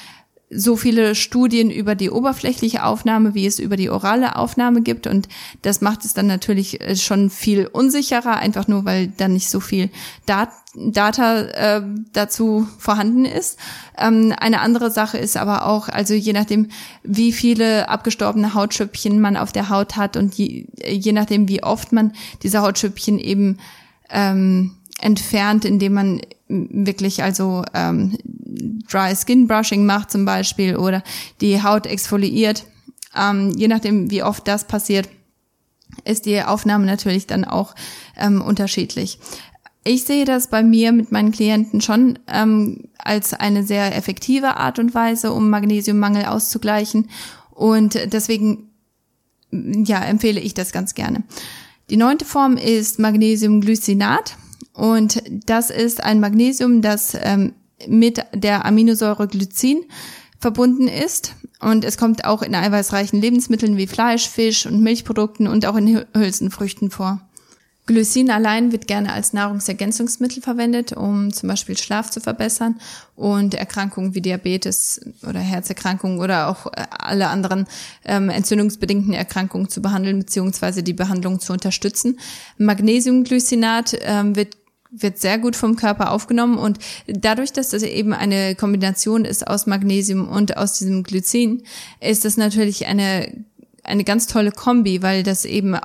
so 0.50 0.76
viele 0.76 1.16
Studien 1.16 1.72
über 1.72 1.96
die 1.96 2.12
oberflächliche 2.12 2.84
Aufnahme, 2.84 3.34
wie 3.34 3.48
es 3.48 3.60
über 3.60 3.78
die 3.78 3.90
orale 3.90 4.36
Aufnahme 4.36 4.82
gibt. 4.82 5.08
Und 5.08 5.28
das 5.64 5.82
macht 5.82 6.06
es 6.06 6.14
dann 6.14 6.28
natürlich 6.28 6.82
äh, 6.82 6.96
schon 6.96 7.30
viel 7.30 7.68
unsicherer, 7.68 8.38
einfach 8.38 8.68
nur 8.68 8.86
weil 8.86 9.08
dann 9.08 9.34
nicht 9.34 9.50
so 9.50 9.60
viel 9.60 9.90
Dat 10.26 10.50
Data 10.78 11.40
äh, 11.42 11.82
dazu 12.12 12.68
vorhanden 12.78 13.26
ist. 13.26 13.58
Ähm, 13.98 14.34
eine 14.38 14.60
andere 14.60 14.92
Sache 14.92 15.18
ist 15.18 15.38
aber 15.38 15.66
auch, 15.68 15.88
also 15.88 16.14
je 16.14 16.34
nachdem, 16.34 16.68
wie 17.02 17.32
viele 17.32 17.88
abgestorbene 17.88 18.54
Hautschüppchen 18.54 19.20
man 19.22 19.38
auf 19.38 19.52
der 19.52 19.70
Haut 19.70 19.96
hat 19.96 20.18
und 20.18 20.36
je, 20.36 20.68
je 20.86 21.14
nachdem, 21.14 21.48
wie 21.48 21.64
oft 21.64 21.94
man 21.94 22.12
diese 22.44 22.62
Hautschüppchen 22.62 23.20
eben 23.20 23.58
ähm, 24.10 24.76
entfernt, 25.06 25.66
indem 25.66 25.94
man 25.94 26.22
wirklich 26.48 27.24
also 27.24 27.64
ähm, 27.74 28.18
Dry 28.90 29.16
Skin 29.16 29.48
Brushing 29.48 29.86
macht 29.86 30.12
zum 30.12 30.26
Beispiel 30.26 30.76
oder 30.76 31.04
die 31.42 31.62
Haut 31.62 31.86
exfoliiert. 31.86 32.66
Ähm, 33.16 33.52
je 33.56 33.68
nachdem, 33.68 34.10
wie 34.10 34.24
oft 34.24 34.48
das 34.48 34.68
passiert, 34.68 35.08
ist 36.04 36.26
die 36.26 36.42
Aufnahme 36.42 36.86
natürlich 36.86 37.28
dann 37.28 37.46
auch 37.46 37.76
ähm, 38.18 38.42
unterschiedlich. 38.42 39.20
Ich 39.84 40.04
sehe 40.06 40.26
das 40.26 40.50
bei 40.50 40.64
mir 40.64 40.92
mit 40.92 41.12
meinen 41.12 41.32
Klienten 41.32 41.80
schon 41.82 42.18
ähm, 42.28 42.86
als 42.98 43.34
eine 43.34 43.64
sehr 43.64 43.96
effektive 43.96 44.58
Art 44.58 44.80
und 44.80 44.96
Weise, 44.96 45.32
um 45.32 45.52
Magnesiummangel 45.52 46.26
auszugleichen. 46.26 47.10
Und 47.52 47.94
deswegen, 48.12 48.72
ja, 49.52 50.04
empfehle 50.04 50.40
ich 50.40 50.56
das 50.56 50.72
ganz 50.72 50.96
gerne. 50.96 51.24
Die 51.92 51.98
neunte 51.98 52.26
Form 52.26 52.58
ist 52.58 52.98
Magnesiumglycinat. 52.98 54.38
Und 54.76 55.24
das 55.46 55.70
ist 55.70 56.04
ein 56.04 56.20
Magnesium, 56.20 56.82
das 56.82 57.18
ähm, 57.20 57.54
mit 57.88 58.24
der 58.34 58.66
Aminosäure 58.66 59.28
Glycin 59.28 59.86
verbunden 60.40 60.88
ist. 60.88 61.34
Und 61.60 61.86
es 61.86 61.98
kommt 61.98 62.26
auch 62.26 62.42
in 62.42 62.54
eiweißreichen 62.54 63.20
Lebensmitteln 63.20 63.78
wie 63.78 63.88
Fleisch, 63.88 64.30
Fisch 64.30 64.66
und 64.66 64.82
Milchprodukten 64.82 65.48
und 65.48 65.66
auch 65.66 65.78
in 65.78 66.06
Hülsenfrüchten 66.14 66.92
vor. 66.92 67.22
Glycin 67.88 68.32
allein 68.32 68.72
wird 68.72 68.88
gerne 68.88 69.14
als 69.14 69.32
Nahrungsergänzungsmittel 69.32 70.42
verwendet, 70.42 70.94
um 70.94 71.32
zum 71.32 71.50
Beispiel 71.50 71.78
Schlaf 71.78 72.10
zu 72.10 72.20
verbessern 72.20 72.80
und 73.16 73.54
Erkrankungen 73.54 74.16
wie 74.16 74.22
Diabetes 74.22 75.02
oder 75.28 75.40
Herzerkrankungen 75.40 76.20
oder 76.20 76.50
auch 76.50 76.66
äh, 76.66 76.84
alle 76.90 77.28
anderen 77.28 77.68
ähm, 78.04 78.30
entzündungsbedingten 78.30 79.14
Erkrankungen 79.14 79.70
zu 79.70 79.84
behandeln 79.84 80.18
bzw. 80.20 80.82
die 80.82 80.94
Behandlung 80.94 81.40
zu 81.40 81.54
unterstützen. 81.54 82.20
Magnesiumglycinat 82.58 83.98
ähm, 84.02 84.36
wird 84.36 84.58
wird 84.98 85.20
sehr 85.20 85.38
gut 85.40 85.56
vom 85.56 85.76
Körper 85.76 86.12
aufgenommen 86.12 86.58
und 86.58 86.80
dadurch, 87.08 87.54
dass 87.54 87.70
das 87.70 87.84
eben 87.84 88.14
eine 88.14 88.56
Kombination 88.56 89.26
ist 89.26 89.48
aus 89.48 89.66
Magnesium 89.66 90.28
und 90.28 90.58
aus 90.58 90.74
diesem 90.74 91.04
Glycin, 91.04 91.64
ist 92.00 92.26
das 92.26 92.38
natürlich 92.38 92.86
eine 92.88 93.46
eine 93.86 94.04
ganz 94.04 94.28
tolle 94.28 94.52
Kombi, 94.52 95.02
weil 95.02 95.24
das 95.24 95.46
eben 95.46 95.78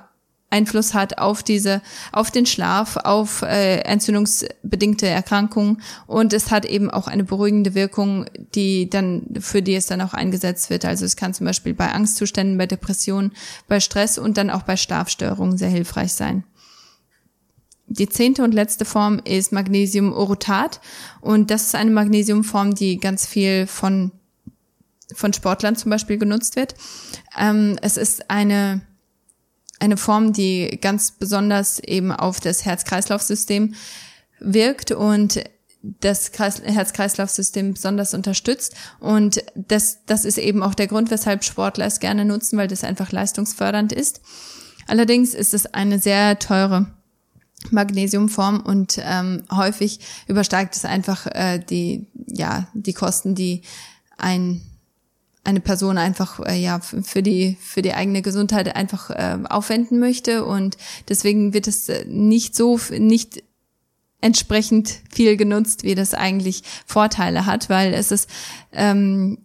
Einfluss 0.50 0.94
hat 0.94 1.18
auf 1.18 1.42
diese, 1.44 1.80
auf 2.10 2.32
den 2.32 2.44
Schlaf, 2.44 2.96
auf 2.96 3.42
äh, 3.42 3.82
entzündungsbedingte 3.82 5.06
Erkrankungen 5.06 5.80
und 6.08 6.32
es 6.32 6.50
hat 6.50 6.64
eben 6.64 6.90
auch 6.90 7.06
eine 7.06 7.22
beruhigende 7.22 7.74
Wirkung, 7.74 8.26
die 8.56 8.90
dann 8.90 9.22
für 9.38 9.62
die 9.62 9.76
es 9.76 9.86
dann 9.86 10.00
auch 10.00 10.12
eingesetzt 10.12 10.68
wird. 10.68 10.84
Also 10.84 11.04
es 11.04 11.14
kann 11.14 11.34
zum 11.34 11.46
Beispiel 11.46 11.72
bei 11.72 11.92
Angstzuständen, 11.92 12.58
bei 12.58 12.66
Depressionen, 12.66 13.32
bei 13.68 13.78
Stress 13.78 14.18
und 14.18 14.36
dann 14.36 14.50
auch 14.50 14.62
bei 14.62 14.76
Schlafstörungen 14.76 15.56
sehr 15.56 15.70
hilfreich 15.70 16.12
sein. 16.12 16.42
Die 17.92 18.08
zehnte 18.08 18.44
und 18.44 18.54
letzte 18.54 18.84
Form 18.84 19.20
ist 19.24 19.50
Magnesium-Orotat 19.50 20.80
und 21.20 21.50
das 21.50 21.64
ist 21.64 21.74
eine 21.74 21.90
Magnesiumform, 21.90 22.74
die 22.74 22.98
ganz 22.98 23.26
viel 23.26 23.66
von 23.66 24.12
von 25.12 25.32
Sportlern 25.32 25.74
zum 25.74 25.90
Beispiel 25.90 26.18
genutzt 26.18 26.54
wird. 26.54 26.76
Ähm, 27.36 27.76
es 27.82 27.96
ist 27.96 28.30
eine 28.30 28.82
eine 29.80 29.96
Form, 29.96 30.32
die 30.32 30.78
ganz 30.80 31.10
besonders 31.10 31.80
eben 31.80 32.12
auf 32.12 32.38
das 32.38 32.64
Herz-Kreislauf-System 32.64 33.74
wirkt 34.38 34.92
und 34.92 35.42
das 35.82 36.30
Herz-Kreislauf-System 36.38 37.74
besonders 37.74 38.14
unterstützt. 38.14 38.76
Und 39.00 39.42
das, 39.54 40.04
das 40.06 40.24
ist 40.24 40.38
eben 40.38 40.62
auch 40.62 40.74
der 40.74 40.86
Grund, 40.86 41.10
weshalb 41.10 41.42
Sportler 41.42 41.86
es 41.86 41.98
gerne 41.98 42.24
nutzen, 42.24 42.56
weil 42.56 42.68
das 42.68 42.84
einfach 42.84 43.10
leistungsfördernd 43.10 43.92
ist. 43.92 44.20
Allerdings 44.86 45.34
ist 45.34 45.54
es 45.54 45.66
eine 45.66 45.98
sehr 45.98 46.38
teure 46.38 46.86
Magnesiumform 47.70 48.60
und 48.60 48.98
ähm, 49.02 49.42
häufig 49.50 50.00
übersteigt 50.26 50.74
es 50.74 50.84
einfach 50.84 51.26
äh, 51.26 51.58
die 51.58 52.06
ja 52.26 52.68
die 52.74 52.94
Kosten, 52.94 53.34
die 53.34 53.62
ein 54.16 54.62
eine 55.44 55.60
Person 55.60 55.98
einfach 55.98 56.40
äh, 56.40 56.60
ja 56.60 56.80
für 56.80 57.22
die 57.22 57.56
für 57.60 57.82
die 57.82 57.94
eigene 57.94 58.22
Gesundheit 58.22 58.74
einfach 58.74 59.10
äh, 59.10 59.38
aufwenden 59.48 59.98
möchte. 59.98 60.44
Und 60.44 60.76
deswegen 61.08 61.52
wird 61.54 61.66
es 61.66 61.88
äh, 61.88 62.04
nicht 62.06 62.54
so 62.54 62.78
nicht 62.98 63.42
entsprechend 64.20 65.00
viel 65.10 65.36
genutzt, 65.36 65.82
wie 65.82 65.94
das 65.94 66.14
eigentlich 66.14 66.62
Vorteile 66.86 67.46
hat, 67.46 67.70
weil 67.70 67.94
es 67.94 68.10
ist 68.10 68.28
ähm, 68.72 69.38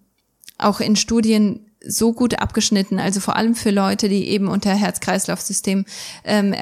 auch 0.57 0.79
in 0.79 0.95
Studien 0.95 1.64
so 1.87 2.13
gut 2.13 2.39
abgeschnitten, 2.39 2.99
also 2.99 3.19
vor 3.19 3.35
allem 3.35 3.55
für 3.55 3.71
Leute, 3.71 4.09
die 4.09 4.27
eben 4.29 4.47
unter 4.47 4.71
Herz-Kreislauf-System 4.73 5.85
ähm, 6.23 6.55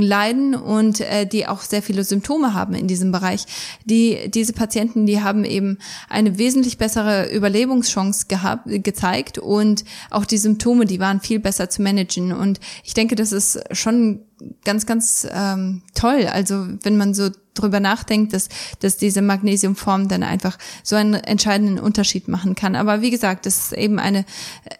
leiden 0.00 0.54
und 0.54 1.00
äh, 1.00 1.26
die 1.26 1.46
auch 1.46 1.62
sehr 1.62 1.82
viele 1.82 2.04
Symptome 2.04 2.54
haben 2.54 2.74
in 2.74 2.86
diesem 2.86 3.12
Bereich. 3.12 3.44
Die 3.84 4.30
diese 4.30 4.52
Patienten, 4.52 5.06
die 5.06 5.22
haben 5.22 5.44
eben 5.44 5.78
eine 6.08 6.38
wesentlich 6.38 6.78
bessere 6.78 7.30
Überlebungschance 7.30 8.26
gehabt, 8.26 8.64
gezeigt 8.66 9.38
und 9.38 9.84
auch 10.10 10.24
die 10.24 10.38
Symptome, 10.38 10.86
die 10.86 11.00
waren 11.00 11.20
viel 11.20 11.40
besser 11.40 11.70
zu 11.70 11.82
managen 11.82 12.32
und 12.32 12.60
ich 12.84 12.94
denke, 12.94 13.16
das 13.16 13.32
ist 13.32 13.60
schon 13.72 14.20
ganz, 14.64 14.86
ganz 14.86 15.26
ähm, 15.30 15.82
toll. 15.94 16.26
Also 16.26 16.66
wenn 16.82 16.96
man 16.96 17.14
so 17.14 17.30
drüber 17.54 17.80
nachdenkt, 17.80 18.32
dass, 18.32 18.48
dass 18.80 18.96
diese 18.96 19.22
Magnesiumform 19.22 20.08
dann 20.08 20.22
einfach 20.22 20.58
so 20.82 20.96
einen 20.96 21.14
entscheidenden 21.14 21.78
Unterschied 21.78 22.28
machen 22.28 22.54
kann. 22.54 22.76
Aber 22.76 23.02
wie 23.02 23.10
gesagt, 23.10 23.46
das 23.46 23.58
ist 23.58 23.72
eben 23.72 23.98
eine 23.98 24.20
äh, 24.64 24.74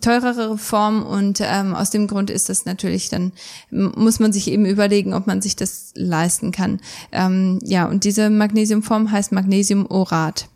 teurere 0.00 0.58
Form 0.58 1.04
und 1.04 1.40
ähm, 1.42 1.74
aus 1.74 1.90
dem 1.90 2.06
Grund 2.06 2.30
ist 2.30 2.48
das 2.48 2.64
natürlich 2.64 3.08
dann, 3.08 3.32
muss 3.70 4.20
man 4.20 4.32
sich 4.32 4.50
eben 4.50 4.66
überlegen, 4.66 5.14
ob 5.14 5.26
man 5.26 5.40
sich 5.40 5.56
das 5.56 5.92
leisten 5.94 6.52
kann. 6.52 6.80
Ähm, 7.12 7.58
ja, 7.62 7.86
und 7.86 8.04
diese 8.04 8.30
Magnesiumform 8.30 9.10
heißt 9.10 9.32
Magnesiumorat. 9.32 10.48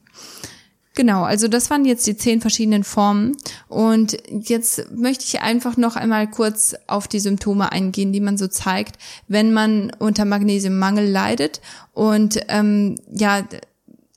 Genau, 1.00 1.22
also 1.22 1.48
das 1.48 1.70
waren 1.70 1.86
jetzt 1.86 2.06
die 2.06 2.14
zehn 2.14 2.42
verschiedenen 2.42 2.84
Formen. 2.84 3.34
Und 3.68 4.18
jetzt 4.28 4.92
möchte 4.94 5.24
ich 5.24 5.40
einfach 5.40 5.78
noch 5.78 5.96
einmal 5.96 6.28
kurz 6.28 6.76
auf 6.88 7.08
die 7.08 7.20
Symptome 7.20 7.72
eingehen, 7.72 8.12
die 8.12 8.20
man 8.20 8.36
so 8.36 8.48
zeigt, 8.48 8.98
wenn 9.26 9.54
man 9.54 9.92
unter 9.98 10.26
Magnesiummangel 10.26 11.08
leidet. 11.08 11.62
Und 11.94 12.40
ähm, 12.48 12.96
ja, 13.10 13.48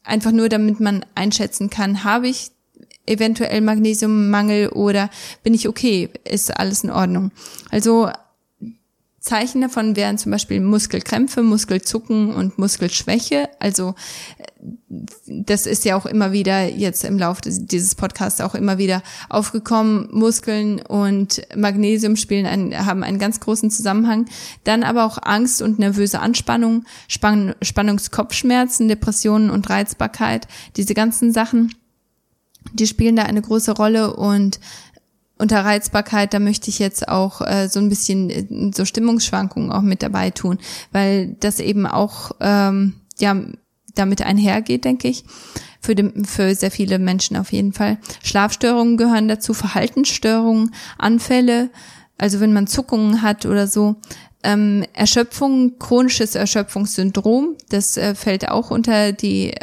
einfach 0.03 0.33
nur 0.33 0.49
damit 0.49 0.81
man 0.81 1.05
einschätzen 1.15 1.69
kann, 1.69 2.03
habe 2.03 2.27
ich 2.27 2.51
eventuell 3.05 3.61
Magnesiummangel 3.61 4.67
oder 4.67 5.09
bin 5.41 5.53
ich 5.53 5.69
okay? 5.69 6.09
Ist 6.25 6.59
alles 6.59 6.83
in 6.83 6.91
Ordnung? 6.91 7.31
Also 7.71 8.09
Zeichen 9.23 9.61
davon 9.61 9.95
wären 9.95 10.17
zum 10.17 10.33
Beispiel 10.33 10.59
Muskelkrämpfe, 10.59 11.43
Muskelzucken 11.43 12.33
und 12.35 12.59
Muskelschwäche. 12.59 13.47
Also 13.57 13.95
das 15.27 15.65
ist 15.65 15.85
ja 15.85 15.95
auch 15.95 16.05
immer 16.05 16.33
wieder 16.33 16.67
jetzt 16.67 17.05
im 17.05 17.17
Laufe 17.17 17.41
dieses 17.45 17.95
Podcasts 17.95 18.41
auch 18.41 18.53
immer 18.53 18.77
wieder 18.77 19.01
aufgekommen. 19.29 20.09
Muskeln 20.11 20.81
und 20.81 21.41
Magnesium 21.55 22.17
spielen 22.17 22.45
einen, 22.45 22.85
haben 22.85 23.01
einen 23.01 23.17
ganz 23.17 23.39
großen 23.39 23.71
Zusammenhang. 23.71 24.25
Dann 24.65 24.83
aber 24.83 25.05
auch 25.05 25.17
Angst 25.21 25.61
und 25.61 25.79
nervöse 25.79 26.19
Anspannung, 26.19 26.83
Spann 27.07 27.55
Spannungskopfschmerzen, 27.61 28.89
Depressionen 28.89 29.49
und 29.49 29.69
Reizbarkeit. 29.69 30.49
Diese 30.75 30.93
ganzen 30.93 31.31
Sachen, 31.31 31.73
die 32.73 32.87
spielen 32.87 33.15
da 33.15 33.23
eine 33.23 33.41
große 33.41 33.71
Rolle 33.71 34.17
und 34.17 34.59
unter 35.37 35.65
Reizbarkeit, 35.65 36.33
da 36.33 36.39
möchte 36.39 36.69
ich 36.69 36.79
jetzt 36.79 37.07
auch 37.07 37.41
äh, 37.41 37.67
so 37.67 37.79
ein 37.79 37.89
bisschen 37.89 38.29
äh, 38.29 38.71
so 38.73 38.85
Stimmungsschwankungen 38.85 39.71
auch 39.71 39.81
mit 39.81 40.03
dabei 40.03 40.29
tun, 40.29 40.59
weil 40.91 41.35
das 41.39 41.59
eben 41.59 41.85
auch 41.85 42.31
ähm, 42.39 42.93
ja 43.17 43.35
damit 43.95 44.21
einhergeht, 44.21 44.85
denke 44.85 45.07
ich. 45.07 45.23
Für, 45.79 45.95
dem, 45.95 46.23
für 46.23 46.55
sehr 46.55 46.71
viele 46.71 46.97
Menschen 46.97 47.35
auf 47.35 47.51
jeden 47.51 47.73
Fall. 47.73 47.97
Schlafstörungen 48.23 48.95
gehören 48.95 49.27
dazu, 49.27 49.53
Verhaltensstörungen, 49.53 50.73
Anfälle, 50.97 51.71
also 52.17 52.39
wenn 52.39 52.53
man 52.53 52.67
Zuckungen 52.67 53.21
hat 53.21 53.45
oder 53.45 53.67
so. 53.67 53.97
Ähm, 54.43 54.85
Erschöpfung, 54.93 55.77
chronisches 55.79 56.35
Erschöpfungssyndrom, 56.35 57.57
das 57.67 57.97
äh, 57.97 58.15
fällt 58.15 58.47
auch 58.49 58.71
unter 58.71 59.11
die 59.11 59.55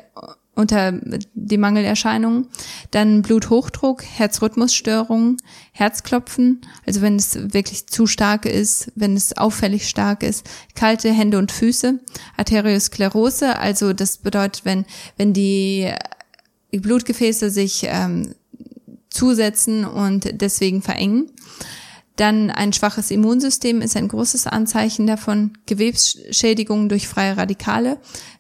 unter 0.60 0.92
die 1.34 1.58
Mangelerscheinungen. 1.58 2.46
Dann 2.90 3.22
Bluthochdruck, 3.22 4.04
Herzrhythmusstörungen, 4.04 5.38
Herzklopfen, 5.72 6.60
also 6.86 7.00
wenn 7.02 7.16
es 7.16 7.52
wirklich 7.52 7.86
zu 7.86 8.06
stark 8.06 8.46
ist, 8.46 8.92
wenn 8.94 9.16
es 9.16 9.36
auffällig 9.36 9.88
stark 9.88 10.22
ist, 10.22 10.48
kalte 10.74 11.10
Hände 11.10 11.38
und 11.38 11.50
Füße, 11.50 11.98
Arteriosklerose, 12.36 13.58
also 13.58 13.92
das 13.92 14.18
bedeutet, 14.18 14.64
wenn, 14.64 14.84
wenn 15.16 15.32
die, 15.32 15.90
die 16.72 16.80
Blutgefäße 16.80 17.50
sich 17.50 17.84
ähm, 17.86 18.34
zusetzen 19.08 19.84
und 19.84 20.40
deswegen 20.40 20.82
verengen. 20.82 21.30
Dann 22.16 22.50
ein 22.50 22.72
schwaches 22.72 23.10
Immunsystem 23.10 23.80
ist 23.80 23.96
ein 23.96 24.08
großes 24.08 24.46
Anzeichen 24.46 25.06
davon. 25.06 25.52
Gewebsschädigungen 25.66 26.88
durch 26.88 27.08
freie 27.08 27.36
Radikale. 27.36 27.98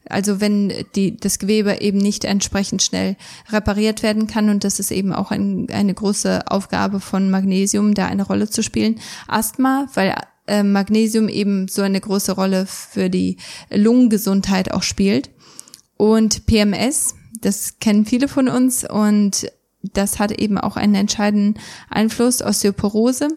Also 0.08 0.40
wenn 0.40 0.72
die, 0.96 1.16
das 1.16 1.38
Gewebe 1.38 1.80
eben 1.80 1.98
nicht 1.98 2.24
entsprechend 2.24 2.82
schnell 2.82 3.16
repariert 3.50 4.02
werden 4.02 4.26
kann. 4.26 4.50
Und 4.50 4.64
das 4.64 4.80
ist 4.80 4.90
eben 4.90 5.12
auch 5.12 5.30
ein, 5.30 5.68
eine 5.70 5.94
große 5.94 6.50
Aufgabe 6.50 7.00
von 7.00 7.30
Magnesium, 7.30 7.94
da 7.94 8.06
eine 8.06 8.24
Rolle 8.26 8.50
zu 8.50 8.62
spielen. 8.62 9.00
Asthma, 9.28 9.86
weil 9.94 10.14
äh, 10.46 10.62
Magnesium 10.62 11.28
eben 11.28 11.68
so 11.68 11.82
eine 11.82 12.00
große 12.00 12.32
Rolle 12.32 12.66
für 12.66 13.08
die 13.08 13.36
Lungengesundheit 13.70 14.72
auch 14.72 14.82
spielt. 14.82 15.30
Und 15.96 16.46
PMS, 16.46 17.14
das 17.40 17.78
kennen 17.78 18.04
viele 18.04 18.26
von 18.26 18.48
uns 18.48 18.88
und 18.88 19.50
das 19.82 20.18
hat 20.18 20.32
eben 20.32 20.58
auch 20.58 20.76
einen 20.76 20.94
entscheidenden 20.94 21.60
Einfluss, 21.88 22.42
Osteoporose. 22.42 23.28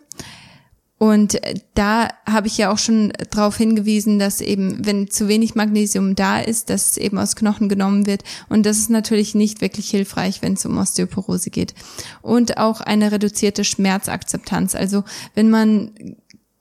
Und 1.04 1.38
da 1.74 2.08
habe 2.26 2.48
ich 2.48 2.58
ja 2.58 2.72
auch 2.72 2.78
schon 2.78 3.12
darauf 3.30 3.58
hingewiesen, 3.58 4.20
dass 4.20 4.40
eben, 4.40 4.86
wenn 4.86 5.10
zu 5.10 5.28
wenig 5.28 5.54
Magnesium 5.54 6.16
da 6.16 6.40
ist, 6.40 6.70
dass 6.70 6.92
es 6.92 6.98
eben 6.98 7.18
aus 7.18 7.36
Knochen 7.36 7.68
genommen 7.68 8.06
wird. 8.06 8.24
Und 8.48 8.66
das 8.66 8.78
ist 8.78 8.90
natürlich 8.90 9.36
nicht 9.36 9.60
wirklich 9.60 9.90
hilfreich, 9.90 10.42
wenn 10.42 10.54
es 10.54 10.66
um 10.66 10.78
Osteoporose 10.78 11.50
geht. 11.50 11.74
Und 12.22 12.58
auch 12.58 12.80
eine 12.80 13.12
reduzierte 13.12 13.66
Schmerzakzeptanz. 13.66 14.76
Also 14.76 15.04
wenn 15.36 15.50
man 15.50 15.92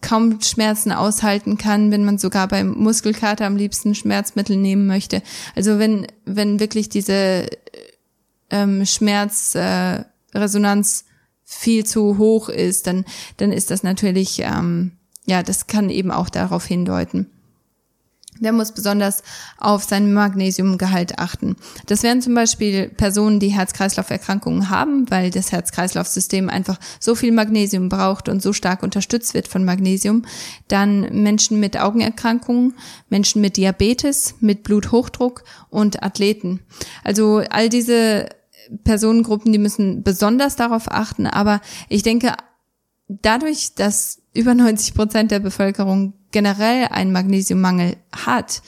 kaum 0.00 0.40
Schmerzen 0.40 0.90
aushalten 0.90 1.56
kann, 1.56 1.92
wenn 1.92 2.04
man 2.04 2.18
sogar 2.18 2.48
beim 2.48 2.72
Muskelkater 2.72 3.46
am 3.46 3.56
liebsten 3.56 3.94
Schmerzmittel 3.94 4.56
nehmen 4.56 4.88
möchte. 4.88 5.22
Also 5.54 5.78
wenn, 5.78 6.08
wenn 6.24 6.58
wirklich 6.58 6.88
diese 6.88 7.46
ähm, 8.52 8.86
Schmerzresonanz 8.86 11.00
äh, 11.00 11.04
viel 11.44 11.84
zu 11.84 12.18
hoch 12.18 12.48
ist, 12.48 12.86
dann, 12.86 13.04
dann 13.38 13.50
ist 13.52 13.70
das 13.70 13.82
natürlich, 13.82 14.40
ähm, 14.40 14.92
ja, 15.26 15.42
das 15.42 15.66
kann 15.66 15.90
eben 15.90 16.12
auch 16.12 16.30
darauf 16.30 16.64
hindeuten. 16.64 17.28
Der 18.40 18.52
muss 18.52 18.72
besonders 18.72 19.22
auf 19.58 19.84
sein 19.84 20.12
Magnesiumgehalt 20.12 21.18
achten. 21.18 21.54
Das 21.86 22.02
wären 22.02 22.22
zum 22.22 22.34
Beispiel 22.34 22.88
Personen, 22.88 23.38
die 23.38 23.50
Herz-Kreislauf-Erkrankungen 23.50 24.70
haben, 24.70 25.08
weil 25.10 25.30
das 25.30 25.52
Herz-Kreislauf-System 25.52 26.48
einfach 26.48 26.78
so 26.98 27.14
viel 27.14 27.30
Magnesium 27.30 27.88
braucht 27.88 28.28
und 28.28 28.42
so 28.42 28.52
stark 28.52 28.82
unterstützt 28.82 29.34
wird 29.34 29.48
von 29.48 29.64
Magnesium. 29.64 30.24
Dann 30.66 31.22
Menschen 31.22 31.60
mit 31.60 31.78
Augenerkrankungen, 31.78 32.74
Menschen 33.10 33.42
mit 33.42 33.58
Diabetes, 33.58 34.34
mit 34.40 34.64
Bluthochdruck 34.64 35.44
und 35.68 36.02
Athleten. 36.02 36.60
Also 37.04 37.42
all 37.50 37.68
diese 37.68 38.28
Personengruppen, 38.84 39.52
die 39.52 39.58
müssen 39.58 40.02
besonders 40.02 40.56
darauf 40.56 40.90
achten. 40.90 41.26
Aber 41.26 41.60
ich 41.88 42.02
denke, 42.02 42.34
dadurch, 43.08 43.74
dass 43.74 44.22
über 44.34 44.54
90 44.54 44.94
Prozent 44.94 45.30
der 45.30 45.40
Bevölkerung 45.40 46.14
generell 46.30 46.88
einen 46.90 47.12
Magnesiummangel 47.12 47.96
hat, 48.12 48.62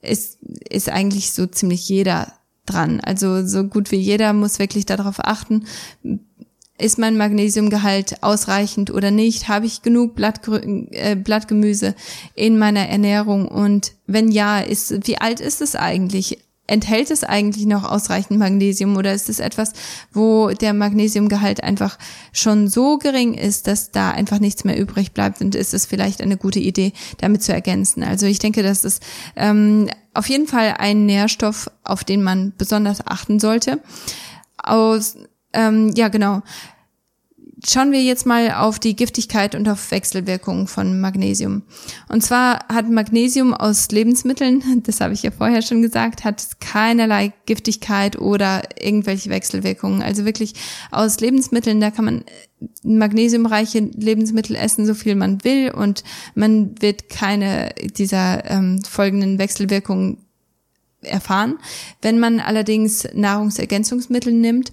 ist, 0.00 0.38
ist 0.68 0.88
eigentlich 0.88 1.32
so 1.32 1.46
ziemlich 1.46 1.88
jeder 1.88 2.32
dran. 2.66 3.00
Also 3.00 3.46
so 3.46 3.64
gut 3.64 3.90
wie 3.90 3.96
jeder 3.96 4.32
muss 4.32 4.58
wirklich 4.58 4.86
darauf 4.86 5.16
achten, 5.18 5.66
ist 6.78 6.98
mein 6.98 7.18
Magnesiumgehalt 7.18 8.22
ausreichend 8.22 8.90
oder 8.90 9.10
nicht? 9.10 9.48
Habe 9.48 9.66
ich 9.66 9.82
genug 9.82 10.14
Blattgrü 10.14 10.86
äh, 10.92 11.14
Blattgemüse 11.14 11.94
in 12.34 12.58
meiner 12.58 12.88
Ernährung? 12.88 13.46
Und 13.48 13.92
wenn 14.06 14.30
ja, 14.30 14.60
ist, 14.60 15.06
wie 15.06 15.18
alt 15.18 15.40
ist 15.40 15.60
es 15.60 15.76
eigentlich? 15.76 16.38
Enthält 16.70 17.10
es 17.10 17.24
eigentlich 17.24 17.66
noch 17.66 17.84
ausreichend 17.84 18.38
Magnesium 18.38 18.96
oder 18.96 19.12
ist 19.12 19.28
es 19.28 19.40
etwas, 19.40 19.72
wo 20.12 20.50
der 20.50 20.72
Magnesiumgehalt 20.72 21.64
einfach 21.64 21.98
schon 22.32 22.68
so 22.68 22.98
gering 22.98 23.34
ist, 23.34 23.66
dass 23.66 23.90
da 23.90 24.10
einfach 24.10 24.38
nichts 24.38 24.64
mehr 24.64 24.78
übrig 24.78 25.12
bleibt 25.12 25.40
und 25.40 25.56
ist 25.56 25.74
es 25.74 25.84
vielleicht 25.84 26.22
eine 26.22 26.36
gute 26.36 26.60
Idee, 26.60 26.92
damit 27.18 27.42
zu 27.42 27.52
ergänzen. 27.52 28.04
Also 28.04 28.26
ich 28.26 28.38
denke, 28.38 28.62
das 28.62 28.84
ist 28.84 29.02
ähm, 29.34 29.90
auf 30.14 30.28
jeden 30.28 30.46
Fall 30.46 30.76
ein 30.78 31.06
Nährstoff, 31.06 31.68
auf 31.82 32.04
den 32.04 32.22
man 32.22 32.52
besonders 32.56 33.04
achten 33.06 33.40
sollte. 33.40 33.80
Aus, 34.56 35.16
ähm, 35.52 35.92
ja 35.96 36.08
genau. 36.08 36.42
Schauen 37.66 37.92
wir 37.92 38.02
jetzt 38.02 38.26
mal 38.26 38.52
auf 38.52 38.78
die 38.78 38.96
Giftigkeit 38.96 39.54
und 39.54 39.68
auf 39.68 39.90
Wechselwirkungen 39.90 40.66
von 40.66 41.00
Magnesium. 41.00 41.62
Und 42.08 42.22
zwar 42.22 42.66
hat 42.68 42.88
Magnesium 42.88 43.52
aus 43.52 43.90
Lebensmitteln, 43.90 44.62
das 44.84 45.00
habe 45.00 45.12
ich 45.12 45.22
ja 45.22 45.30
vorher 45.30 45.60
schon 45.60 45.82
gesagt, 45.82 46.24
hat 46.24 46.60
keinerlei 46.60 47.32
Giftigkeit 47.46 48.18
oder 48.18 48.62
irgendwelche 48.80 49.30
Wechselwirkungen. 49.30 50.02
Also 50.02 50.24
wirklich 50.24 50.54
aus 50.90 51.20
Lebensmitteln, 51.20 51.80
da 51.80 51.90
kann 51.90 52.04
man 52.06 52.24
magnesiumreiche 52.82 53.80
Lebensmittel 53.94 54.56
essen, 54.56 54.86
so 54.86 54.94
viel 54.94 55.14
man 55.14 55.44
will 55.44 55.70
und 55.70 56.02
man 56.34 56.80
wird 56.80 57.08
keine 57.08 57.70
dieser 57.96 58.50
ähm, 58.50 58.82
folgenden 58.84 59.38
Wechselwirkungen 59.38 60.18
erfahren. 61.02 61.58
Wenn 62.02 62.18
man 62.18 62.40
allerdings 62.40 63.06
Nahrungsergänzungsmittel 63.12 64.32
nimmt 64.32 64.72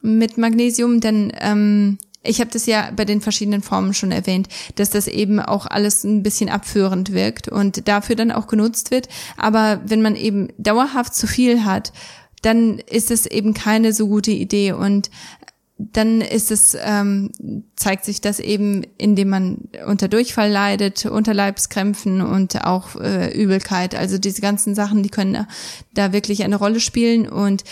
mit 0.00 0.38
Magnesium, 0.38 1.00
dann 1.00 1.32
ähm, 1.40 1.98
ich 2.28 2.40
habe 2.40 2.50
das 2.50 2.66
ja 2.66 2.90
bei 2.94 3.04
den 3.04 3.20
verschiedenen 3.20 3.62
Formen 3.62 3.94
schon 3.94 4.12
erwähnt, 4.12 4.48
dass 4.76 4.90
das 4.90 5.08
eben 5.08 5.40
auch 5.40 5.66
alles 5.66 6.04
ein 6.04 6.22
bisschen 6.22 6.48
abführend 6.48 7.12
wirkt 7.12 7.48
und 7.48 7.88
dafür 7.88 8.16
dann 8.16 8.30
auch 8.30 8.46
genutzt 8.46 8.90
wird. 8.90 9.08
Aber 9.36 9.80
wenn 9.84 10.02
man 10.02 10.16
eben 10.16 10.48
dauerhaft 10.58 11.14
zu 11.14 11.26
viel 11.26 11.64
hat, 11.64 11.92
dann 12.42 12.78
ist 12.78 13.10
es 13.10 13.26
eben 13.26 13.54
keine 13.54 13.92
so 13.92 14.06
gute 14.08 14.30
Idee 14.30 14.72
und 14.72 15.10
dann 15.78 16.20
ist 16.20 16.50
es, 16.50 16.76
ähm, 16.80 17.30
zeigt 17.76 18.04
sich 18.04 18.20
das 18.20 18.40
eben, 18.40 18.84
indem 18.98 19.28
man 19.28 19.58
unter 19.86 20.08
Durchfall 20.08 20.50
leidet, 20.50 21.06
Unterleibskrämpfen 21.06 22.20
und 22.20 22.64
auch 22.64 22.96
äh, 22.96 23.32
Übelkeit. 23.32 23.94
Also 23.94 24.18
diese 24.18 24.40
ganzen 24.40 24.74
Sachen, 24.74 25.04
die 25.04 25.08
können 25.08 25.46
da 25.94 26.12
wirklich 26.12 26.42
eine 26.42 26.56
Rolle 26.56 26.80
spielen 26.80 27.28
und 27.28 27.62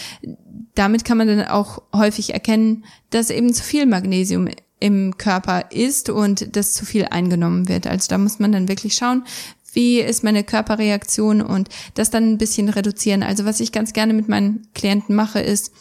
damit 0.77 1.05
kann 1.05 1.19
man 1.19 1.27
dann 1.27 1.49
auch 1.49 1.83
häufig 1.93 2.33
erkennen, 2.33 2.85
dass 3.11 3.31
eben 3.31 3.53
zu 3.53 3.65
viel 3.65 3.87
Magnesium 3.87 4.49
im 4.79 5.17
Körper 5.17 5.71
ist 5.73 6.11
und 6.11 6.55
dass 6.55 6.75
zu 6.75 6.85
viel 6.85 7.07
eingenommen 7.07 7.69
wird. 7.69 7.87
Also 7.87 8.09
da 8.09 8.19
muss 8.19 8.39
man 8.39 8.53
dann 8.53 8.69
wirklich 8.69 8.95
schauen, 8.95 9.25
wie 9.73 10.01
ist 10.01 10.23
meine 10.23 10.45
Körperreaktion 10.45 11.43
und 11.43 11.69
das 11.95 12.11
dann 12.11 12.33
ein 12.33 12.39
bisschen 12.39 12.69
reduzieren. 12.69 13.23
Also 13.23 13.45
was 13.45 13.61
ich 13.61 13.73
ganz 13.73 13.93
gerne 13.93 14.13
mit 14.13 14.29
meinen 14.29 14.69
Klienten 14.75 15.15
mache, 15.15 15.41
ist, 15.41 15.73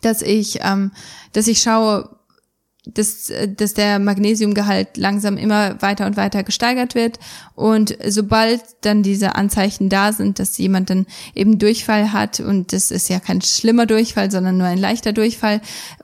dass 0.00 0.22
ich, 0.22 0.58
ähm, 0.62 0.90
dass 1.32 1.46
ich 1.46 1.62
schaue, 1.62 2.16
dass, 2.86 3.32
dass 3.56 3.74
der 3.74 3.98
Magnesiumgehalt 3.98 4.96
langsam 4.96 5.36
immer 5.36 5.80
weiter 5.80 6.06
und 6.06 6.16
weiter 6.16 6.42
gesteigert 6.42 6.94
wird. 6.94 7.18
Und 7.54 7.96
sobald 8.06 8.62
dann 8.82 9.02
diese 9.02 9.36
Anzeichen 9.36 9.88
da 9.88 10.12
sind, 10.12 10.38
dass 10.38 10.58
jemand 10.58 10.90
dann 10.90 11.06
eben 11.34 11.58
Durchfall 11.58 12.12
hat, 12.12 12.40
und 12.40 12.72
das 12.72 12.90
ist 12.90 13.08
ja 13.08 13.20
kein 13.20 13.40
schlimmer 13.40 13.86
Durchfall, 13.86 14.30
sondern 14.30 14.58
nur 14.58 14.66
ein 14.66 14.78
leichter 14.78 15.12
Durchfall, 15.12 15.60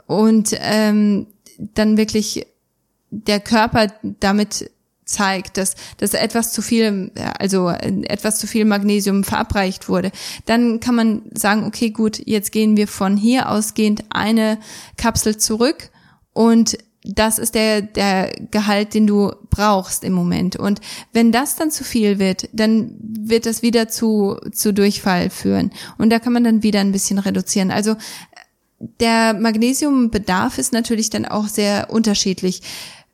und 0.06 0.56
ähm, 0.60 1.26
dann 1.58 1.96
wirklich 1.96 2.46
der 3.10 3.40
Körper 3.40 3.88
damit 4.02 4.70
zeigt, 5.04 5.56
dass, 5.56 5.74
dass 5.98 6.14
etwas 6.14 6.52
zu 6.52 6.62
viel, 6.62 7.10
also 7.38 7.68
etwas 7.68 8.38
zu 8.38 8.46
viel 8.46 8.64
Magnesium 8.64 9.24
verabreicht 9.24 9.88
wurde, 9.88 10.12
dann 10.46 10.80
kann 10.80 10.94
man 10.94 11.22
sagen, 11.34 11.64
okay, 11.64 11.90
gut, 11.90 12.22
jetzt 12.24 12.52
gehen 12.52 12.76
wir 12.76 12.86
von 12.86 13.16
hier 13.16 13.50
ausgehend 13.50 14.04
eine 14.10 14.58
Kapsel 14.96 15.36
zurück 15.36 15.90
und 16.32 16.78
das 17.02 17.38
ist 17.38 17.54
der, 17.54 17.80
der 17.80 18.30
Gehalt, 18.50 18.92
den 18.92 19.06
du 19.06 19.32
brauchst 19.48 20.04
im 20.04 20.12
Moment. 20.12 20.56
Und 20.56 20.80
wenn 21.12 21.32
das 21.32 21.56
dann 21.56 21.70
zu 21.70 21.82
viel 21.82 22.18
wird, 22.18 22.48
dann 22.52 22.94
wird 23.00 23.46
das 23.46 23.62
wieder 23.62 23.88
zu, 23.88 24.36
zu 24.52 24.74
Durchfall 24.74 25.30
führen. 25.30 25.70
Und 25.96 26.10
da 26.10 26.18
kann 26.18 26.34
man 26.34 26.44
dann 26.44 26.62
wieder 26.62 26.80
ein 26.80 26.92
bisschen 26.92 27.18
reduzieren. 27.18 27.70
Also 27.70 27.96
der 28.78 29.34
Magnesiumbedarf 29.34 30.58
ist 30.58 30.72
natürlich 30.72 31.08
dann 31.10 31.24
auch 31.24 31.48
sehr 31.48 31.88
unterschiedlich 31.90 32.62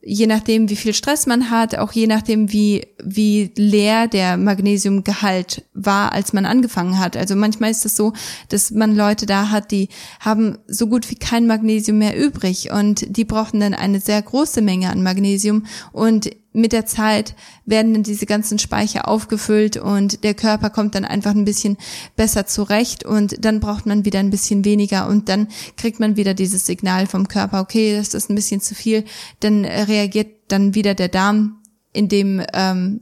je 0.09 0.29
nachdem, 0.29 0.71
wie 0.71 0.77
viel 0.77 0.95
Stress 0.95 1.27
man 1.27 1.51
hat, 1.51 1.77
auch 1.77 1.90
je 1.90 2.07
nachdem, 2.07 2.53
wie, 2.53 2.87
wie 3.03 3.51
leer 3.57 4.07
der 4.07 4.37
Magnesiumgehalt 4.37 5.64
war, 5.75 6.12
als 6.12 6.33
man 6.33 6.47
angefangen 6.47 7.01
hat. 7.01 7.16
Also 7.16 7.35
manchmal 7.35 7.73
ist 7.73 7.85
es 7.85 7.97
so, 7.97 8.12
dass 8.49 8.71
man 8.71 8.95
Leute 8.95 9.27
da 9.27 9.51
hat, 9.51 9.73
die 9.73 9.88
haben 10.21 10.59
so 10.69 10.87
gut 10.87 11.11
wie 11.11 11.16
kein 11.16 11.49
Magnesium 11.49 11.99
mehr 11.99 12.16
übrig 12.16 12.71
und 12.71 13.16
die 13.16 13.25
brauchen 13.25 13.59
dann 13.59 13.75
eine 13.75 13.99
sehr 13.99 14.23
große 14.23 14.62
Menge 14.62 14.90
an 14.90 15.03
Magnesium 15.03 15.66
und 15.92 16.31
mit 16.57 16.73
der 16.73 16.87
Zeit 16.87 17.35
werden 17.66 17.92
dann 17.92 18.03
diese 18.03 18.27
ganzen 18.27 18.59
Speicher 18.59 19.09
aufgefüllt 19.09 19.77
und 19.77 20.25
der 20.25 20.35
Körper 20.35 20.71
kommt 20.71 20.95
dann 20.95 21.05
einfach 21.05 21.33
ein 21.33 21.45
bisschen 21.45 21.77
besser 22.16 22.47
zurecht 22.47 23.05
und 23.05 23.45
dann 23.45 23.61
braucht 23.61 23.85
man 23.87 24.05
wieder 24.05 24.21
ein 24.21 24.31
bisschen 24.31 24.64
weniger 24.64 25.07
und 25.07 25.29
dann 25.29 25.49
kriegt 25.77 26.01
man 26.01 26.16
wieder 26.16 26.33
dieses 26.33 26.64
Signal 26.64 27.07
vom 27.07 27.29
Körper, 27.29 27.61
okay, 27.61 27.95
das 27.97 28.14
ist 28.14 28.31
ein 28.31 28.35
bisschen 28.35 28.61
zu 28.61 28.75
viel, 28.75 29.05
dann 29.40 29.64
reagiert 29.64 30.29
dann 30.49 30.75
wieder 30.75 30.95
der 30.95 31.09
Darm, 31.09 31.59
indem, 31.92 32.42
ähm, 32.55 33.01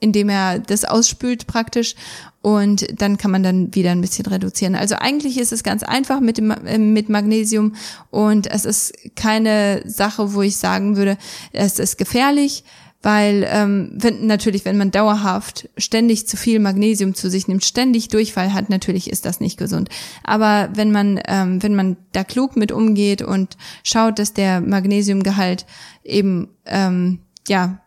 indem 0.00 0.28
er 0.28 0.58
das 0.58 0.84
ausspült 0.84 1.46
praktisch 1.46 1.94
und 2.42 3.00
dann 3.00 3.18
kann 3.18 3.30
man 3.30 3.42
dann 3.42 3.74
wieder 3.74 3.90
ein 3.90 4.00
bisschen 4.00 4.26
reduzieren. 4.26 4.74
Also 4.74 4.94
eigentlich 4.96 5.38
ist 5.38 5.52
es 5.52 5.62
ganz 5.62 5.82
einfach 5.82 6.20
mit 6.20 6.38
dem 6.38 6.50
äh, 6.50 6.78
mit 6.78 7.08
Magnesium 7.08 7.74
und 8.10 8.46
es 8.46 8.64
ist 8.64 8.94
keine 9.14 9.82
Sache, 9.86 10.34
wo 10.34 10.42
ich 10.42 10.56
sagen 10.56 10.96
würde, 10.96 11.18
es 11.52 11.78
ist 11.78 11.98
gefährlich 11.98 12.64
weil 13.02 13.46
ähm, 13.48 13.92
wenn, 13.94 14.26
natürlich, 14.26 14.64
wenn 14.66 14.76
man 14.76 14.90
dauerhaft 14.90 15.70
ständig 15.78 16.28
zu 16.28 16.36
viel 16.36 16.58
Magnesium 16.58 17.14
zu 17.14 17.30
sich 17.30 17.48
nimmt, 17.48 17.64
ständig 17.64 18.08
Durchfall 18.08 18.52
hat, 18.52 18.68
natürlich 18.68 19.08
ist 19.08 19.24
das 19.24 19.40
nicht 19.40 19.58
gesund. 19.58 19.88
Aber 20.22 20.68
wenn 20.74 20.92
man 20.92 21.18
ähm, 21.26 21.62
wenn 21.62 21.74
man 21.74 21.96
da 22.12 22.24
klug 22.24 22.56
mit 22.56 22.72
umgeht 22.72 23.22
und 23.22 23.56
schaut, 23.84 24.18
dass 24.18 24.34
der 24.34 24.60
Magnesiumgehalt 24.60 25.64
eben 26.04 26.48
ähm, 26.66 27.20
ja 27.48 27.80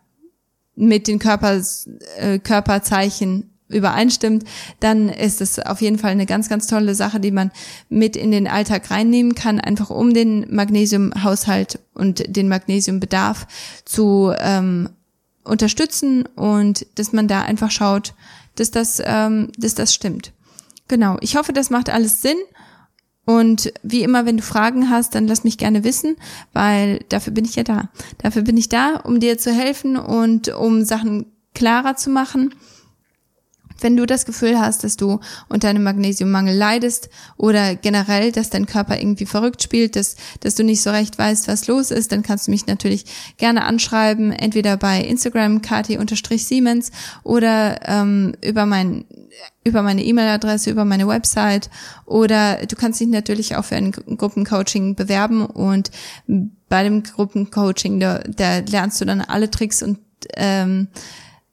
mit 0.76 1.08
den 1.08 1.18
Körpers, 1.18 1.88
äh, 2.18 2.38
Körperzeichen 2.38 3.50
übereinstimmt, 3.68 4.44
dann 4.80 5.08
ist 5.08 5.40
es 5.40 5.58
auf 5.58 5.80
jeden 5.80 5.98
Fall 5.98 6.12
eine 6.12 6.26
ganz, 6.26 6.48
ganz 6.48 6.66
tolle 6.66 6.94
Sache, 6.94 7.18
die 7.18 7.30
man 7.30 7.50
mit 7.88 8.16
in 8.16 8.30
den 8.30 8.46
Alltag 8.46 8.90
reinnehmen 8.90 9.34
kann, 9.34 9.60
einfach 9.60 9.90
um 9.90 10.14
den 10.14 10.46
Magnesiumhaushalt 10.54 11.78
und 11.94 12.36
den 12.36 12.48
Magnesiumbedarf 12.48 13.46
zu 13.84 14.32
ähm, 14.38 14.90
unterstützen 15.44 16.26
und 16.36 16.86
dass 16.94 17.12
man 17.12 17.28
da 17.28 17.42
einfach 17.42 17.70
schaut, 17.70 18.14
dass 18.56 18.70
das, 18.70 19.02
ähm, 19.04 19.50
dass 19.58 19.74
das 19.74 19.94
stimmt. 19.94 20.32
Genau. 20.88 21.16
Ich 21.20 21.36
hoffe, 21.36 21.52
das 21.52 21.70
macht 21.70 21.88
alles 21.90 22.20
Sinn. 22.20 22.36
Und 23.26 23.72
wie 23.82 24.02
immer, 24.02 24.26
wenn 24.26 24.36
du 24.36 24.42
Fragen 24.42 24.90
hast, 24.90 25.14
dann 25.14 25.26
lass 25.26 25.44
mich 25.44 25.56
gerne 25.56 25.82
wissen, 25.82 26.16
weil 26.52 27.00
dafür 27.08 27.32
bin 27.32 27.44
ich 27.44 27.56
ja 27.56 27.62
da. 27.62 27.88
Dafür 28.18 28.42
bin 28.42 28.56
ich 28.56 28.68
da, 28.68 28.96
um 28.96 29.20
dir 29.20 29.38
zu 29.38 29.52
helfen 29.52 29.96
und 29.96 30.48
um 30.48 30.84
Sachen 30.84 31.26
klarer 31.54 31.96
zu 31.96 32.10
machen. 32.10 32.54
Wenn 33.80 33.96
du 33.96 34.06
das 34.06 34.24
Gefühl 34.24 34.58
hast, 34.58 34.84
dass 34.84 34.96
du 34.96 35.20
unter 35.48 35.68
einem 35.68 35.82
Magnesiummangel 35.82 36.56
leidest 36.56 37.10
oder 37.36 37.74
generell, 37.74 38.32
dass 38.32 38.50
dein 38.50 38.66
Körper 38.66 38.98
irgendwie 38.98 39.26
verrückt 39.26 39.62
spielt, 39.62 39.96
dass, 39.96 40.16
dass 40.40 40.54
du 40.54 40.64
nicht 40.64 40.82
so 40.82 40.90
recht 40.90 41.18
weißt, 41.18 41.48
was 41.48 41.66
los 41.66 41.90
ist, 41.90 42.12
dann 42.12 42.22
kannst 42.22 42.46
du 42.46 42.50
mich 42.50 42.66
natürlich 42.66 43.04
gerne 43.36 43.64
anschreiben, 43.64 44.32
entweder 44.32 44.76
bei 44.76 45.00
Instagram 45.00 45.62
kati-siemens 45.62 46.90
oder 47.22 47.80
ähm, 47.88 48.34
über 48.42 48.66
mein 48.66 49.04
über 49.64 49.82
meine 49.82 50.04
E-Mail-Adresse, 50.04 50.70
über 50.70 50.84
meine 50.84 51.08
Website 51.08 51.68
oder 52.06 52.66
du 52.66 52.76
kannst 52.76 53.00
dich 53.00 53.08
natürlich 53.08 53.56
auch 53.56 53.64
für 53.64 53.76
ein 53.76 53.90
Gruppencoaching 53.90 54.94
bewerben 54.94 55.44
und 55.44 55.90
bei 56.68 56.82
dem 56.82 57.02
Gruppencoaching, 57.02 58.00
da, 58.00 58.18
da 58.18 58.58
lernst 58.58 59.00
du 59.00 59.04
dann 59.04 59.20
alle 59.20 59.50
Tricks 59.50 59.82
und 59.82 59.98
ähm, 60.36 60.88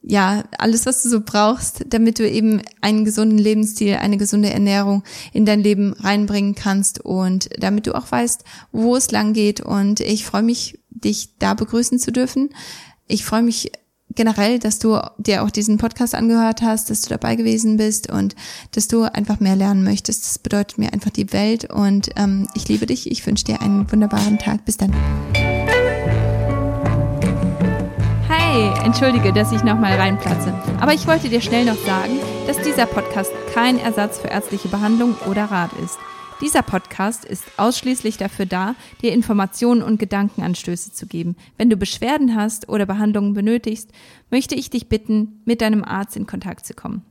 ja, 0.04 0.44
alles, 0.58 0.86
was 0.86 1.04
du 1.04 1.10
so 1.10 1.22
brauchst, 1.22 1.86
damit 1.88 2.18
du 2.18 2.28
eben 2.28 2.62
einen 2.82 3.06
gesunden 3.06 3.38
Lebensstil, 3.38 3.96
eine 3.96 4.18
gesunde 4.18 4.50
Ernährung 4.50 5.04
in 5.32 5.46
dein 5.46 5.62
Leben 5.62 5.94
reinbringen 5.94 6.56
kannst 6.56 7.00
und 7.00 7.50
damit 7.60 7.86
du 7.86 7.96
auch 7.96 8.12
weißt, 8.12 8.44
wo 8.72 8.96
es 8.96 9.12
lang 9.12 9.34
geht. 9.34 9.62
Und 9.62 10.00
ich 10.00 10.26
freue 10.26 10.42
mich, 10.42 10.80
dich 10.90 11.38
da 11.38 11.54
begrüßen 11.54 12.00
zu 12.00 12.12
dürfen. 12.12 12.50
Ich 13.08 13.24
freue 13.26 13.44
mich 13.44 13.72
generell, 14.16 14.60
dass 14.60 14.80
du 14.80 15.00
dir 15.18 15.44
auch 15.44 15.52
diesen 15.52 15.78
Podcast 15.78 16.16
angehört 16.16 16.62
hast, 16.62 16.90
dass 16.90 17.02
du 17.02 17.10
dabei 17.10 17.36
gewesen 17.36 17.78
bist 17.78 18.12
und 18.12 18.36
dass 18.72 18.88
du 18.88 19.04
einfach 19.04 19.40
mehr 19.40 19.56
lernen 19.56 19.84
möchtest. 19.84 20.26
Das 20.26 20.40
bedeutet 20.40 20.80
mir 20.80 20.94
einfach 20.94 21.12
die 21.12 21.32
Welt 21.32 21.72
und 21.72 22.10
ähm, 22.16 22.48
ich 22.56 22.68
liebe 22.68 22.88
dich. 22.88 23.10
Ich 23.10 23.26
wünsche 23.26 23.46
dir 23.46 23.62
einen 23.62 23.90
wunderbaren 23.92 24.40
Tag. 24.40 24.66
Bis 24.66 24.78
dann. 24.78 24.94
Hey, 28.54 28.70
entschuldige, 28.84 29.32
dass 29.32 29.54
ich 29.54 29.64
nochmal 29.64 29.94
reinplatze. 29.94 30.54
Aber 30.82 30.94
ich 30.94 31.08
wollte 31.08 31.30
dir 31.30 31.40
schnell 31.40 31.64
noch 31.64 31.78
sagen, 31.86 32.20
dass 32.48 32.62
dieser 32.62 32.86
Podcast 32.86 33.32
kein 33.54 33.80
Ersatz 33.80 34.20
für 34.20 34.28
ärztliche 34.28 34.68
Behandlung 34.68 35.16
oder 35.30 35.46
Rat 35.46 35.72
ist. 35.82 35.98
Dieser 36.42 36.62
Podcast 36.62 37.24
ist 37.24 37.46
ausschließlich 37.56 38.18
dafür 38.18 38.46
da, 38.46 38.76
dir 39.02 39.14
Informationen 39.14 39.82
und 39.82 40.02
Gedankenanstöße 40.02 40.92
zu 40.92 41.08
geben. 41.08 41.38
Wenn 41.58 41.70
du 41.70 41.78
Beschwerden 41.78 42.36
hast 42.36 42.68
oder 42.68 42.86
Behandlungen 42.86 43.34
benötigst, 43.34 43.90
möchte 44.32 44.56
ich 44.56 44.70
dich 44.70 44.90
bitten, 44.90 45.42
mit 45.46 45.62
deinem 45.62 45.86
Arzt 45.86 46.18
in 46.18 46.28
Kontakt 46.28 46.66
zu 46.66 46.74
kommen. 46.74 47.06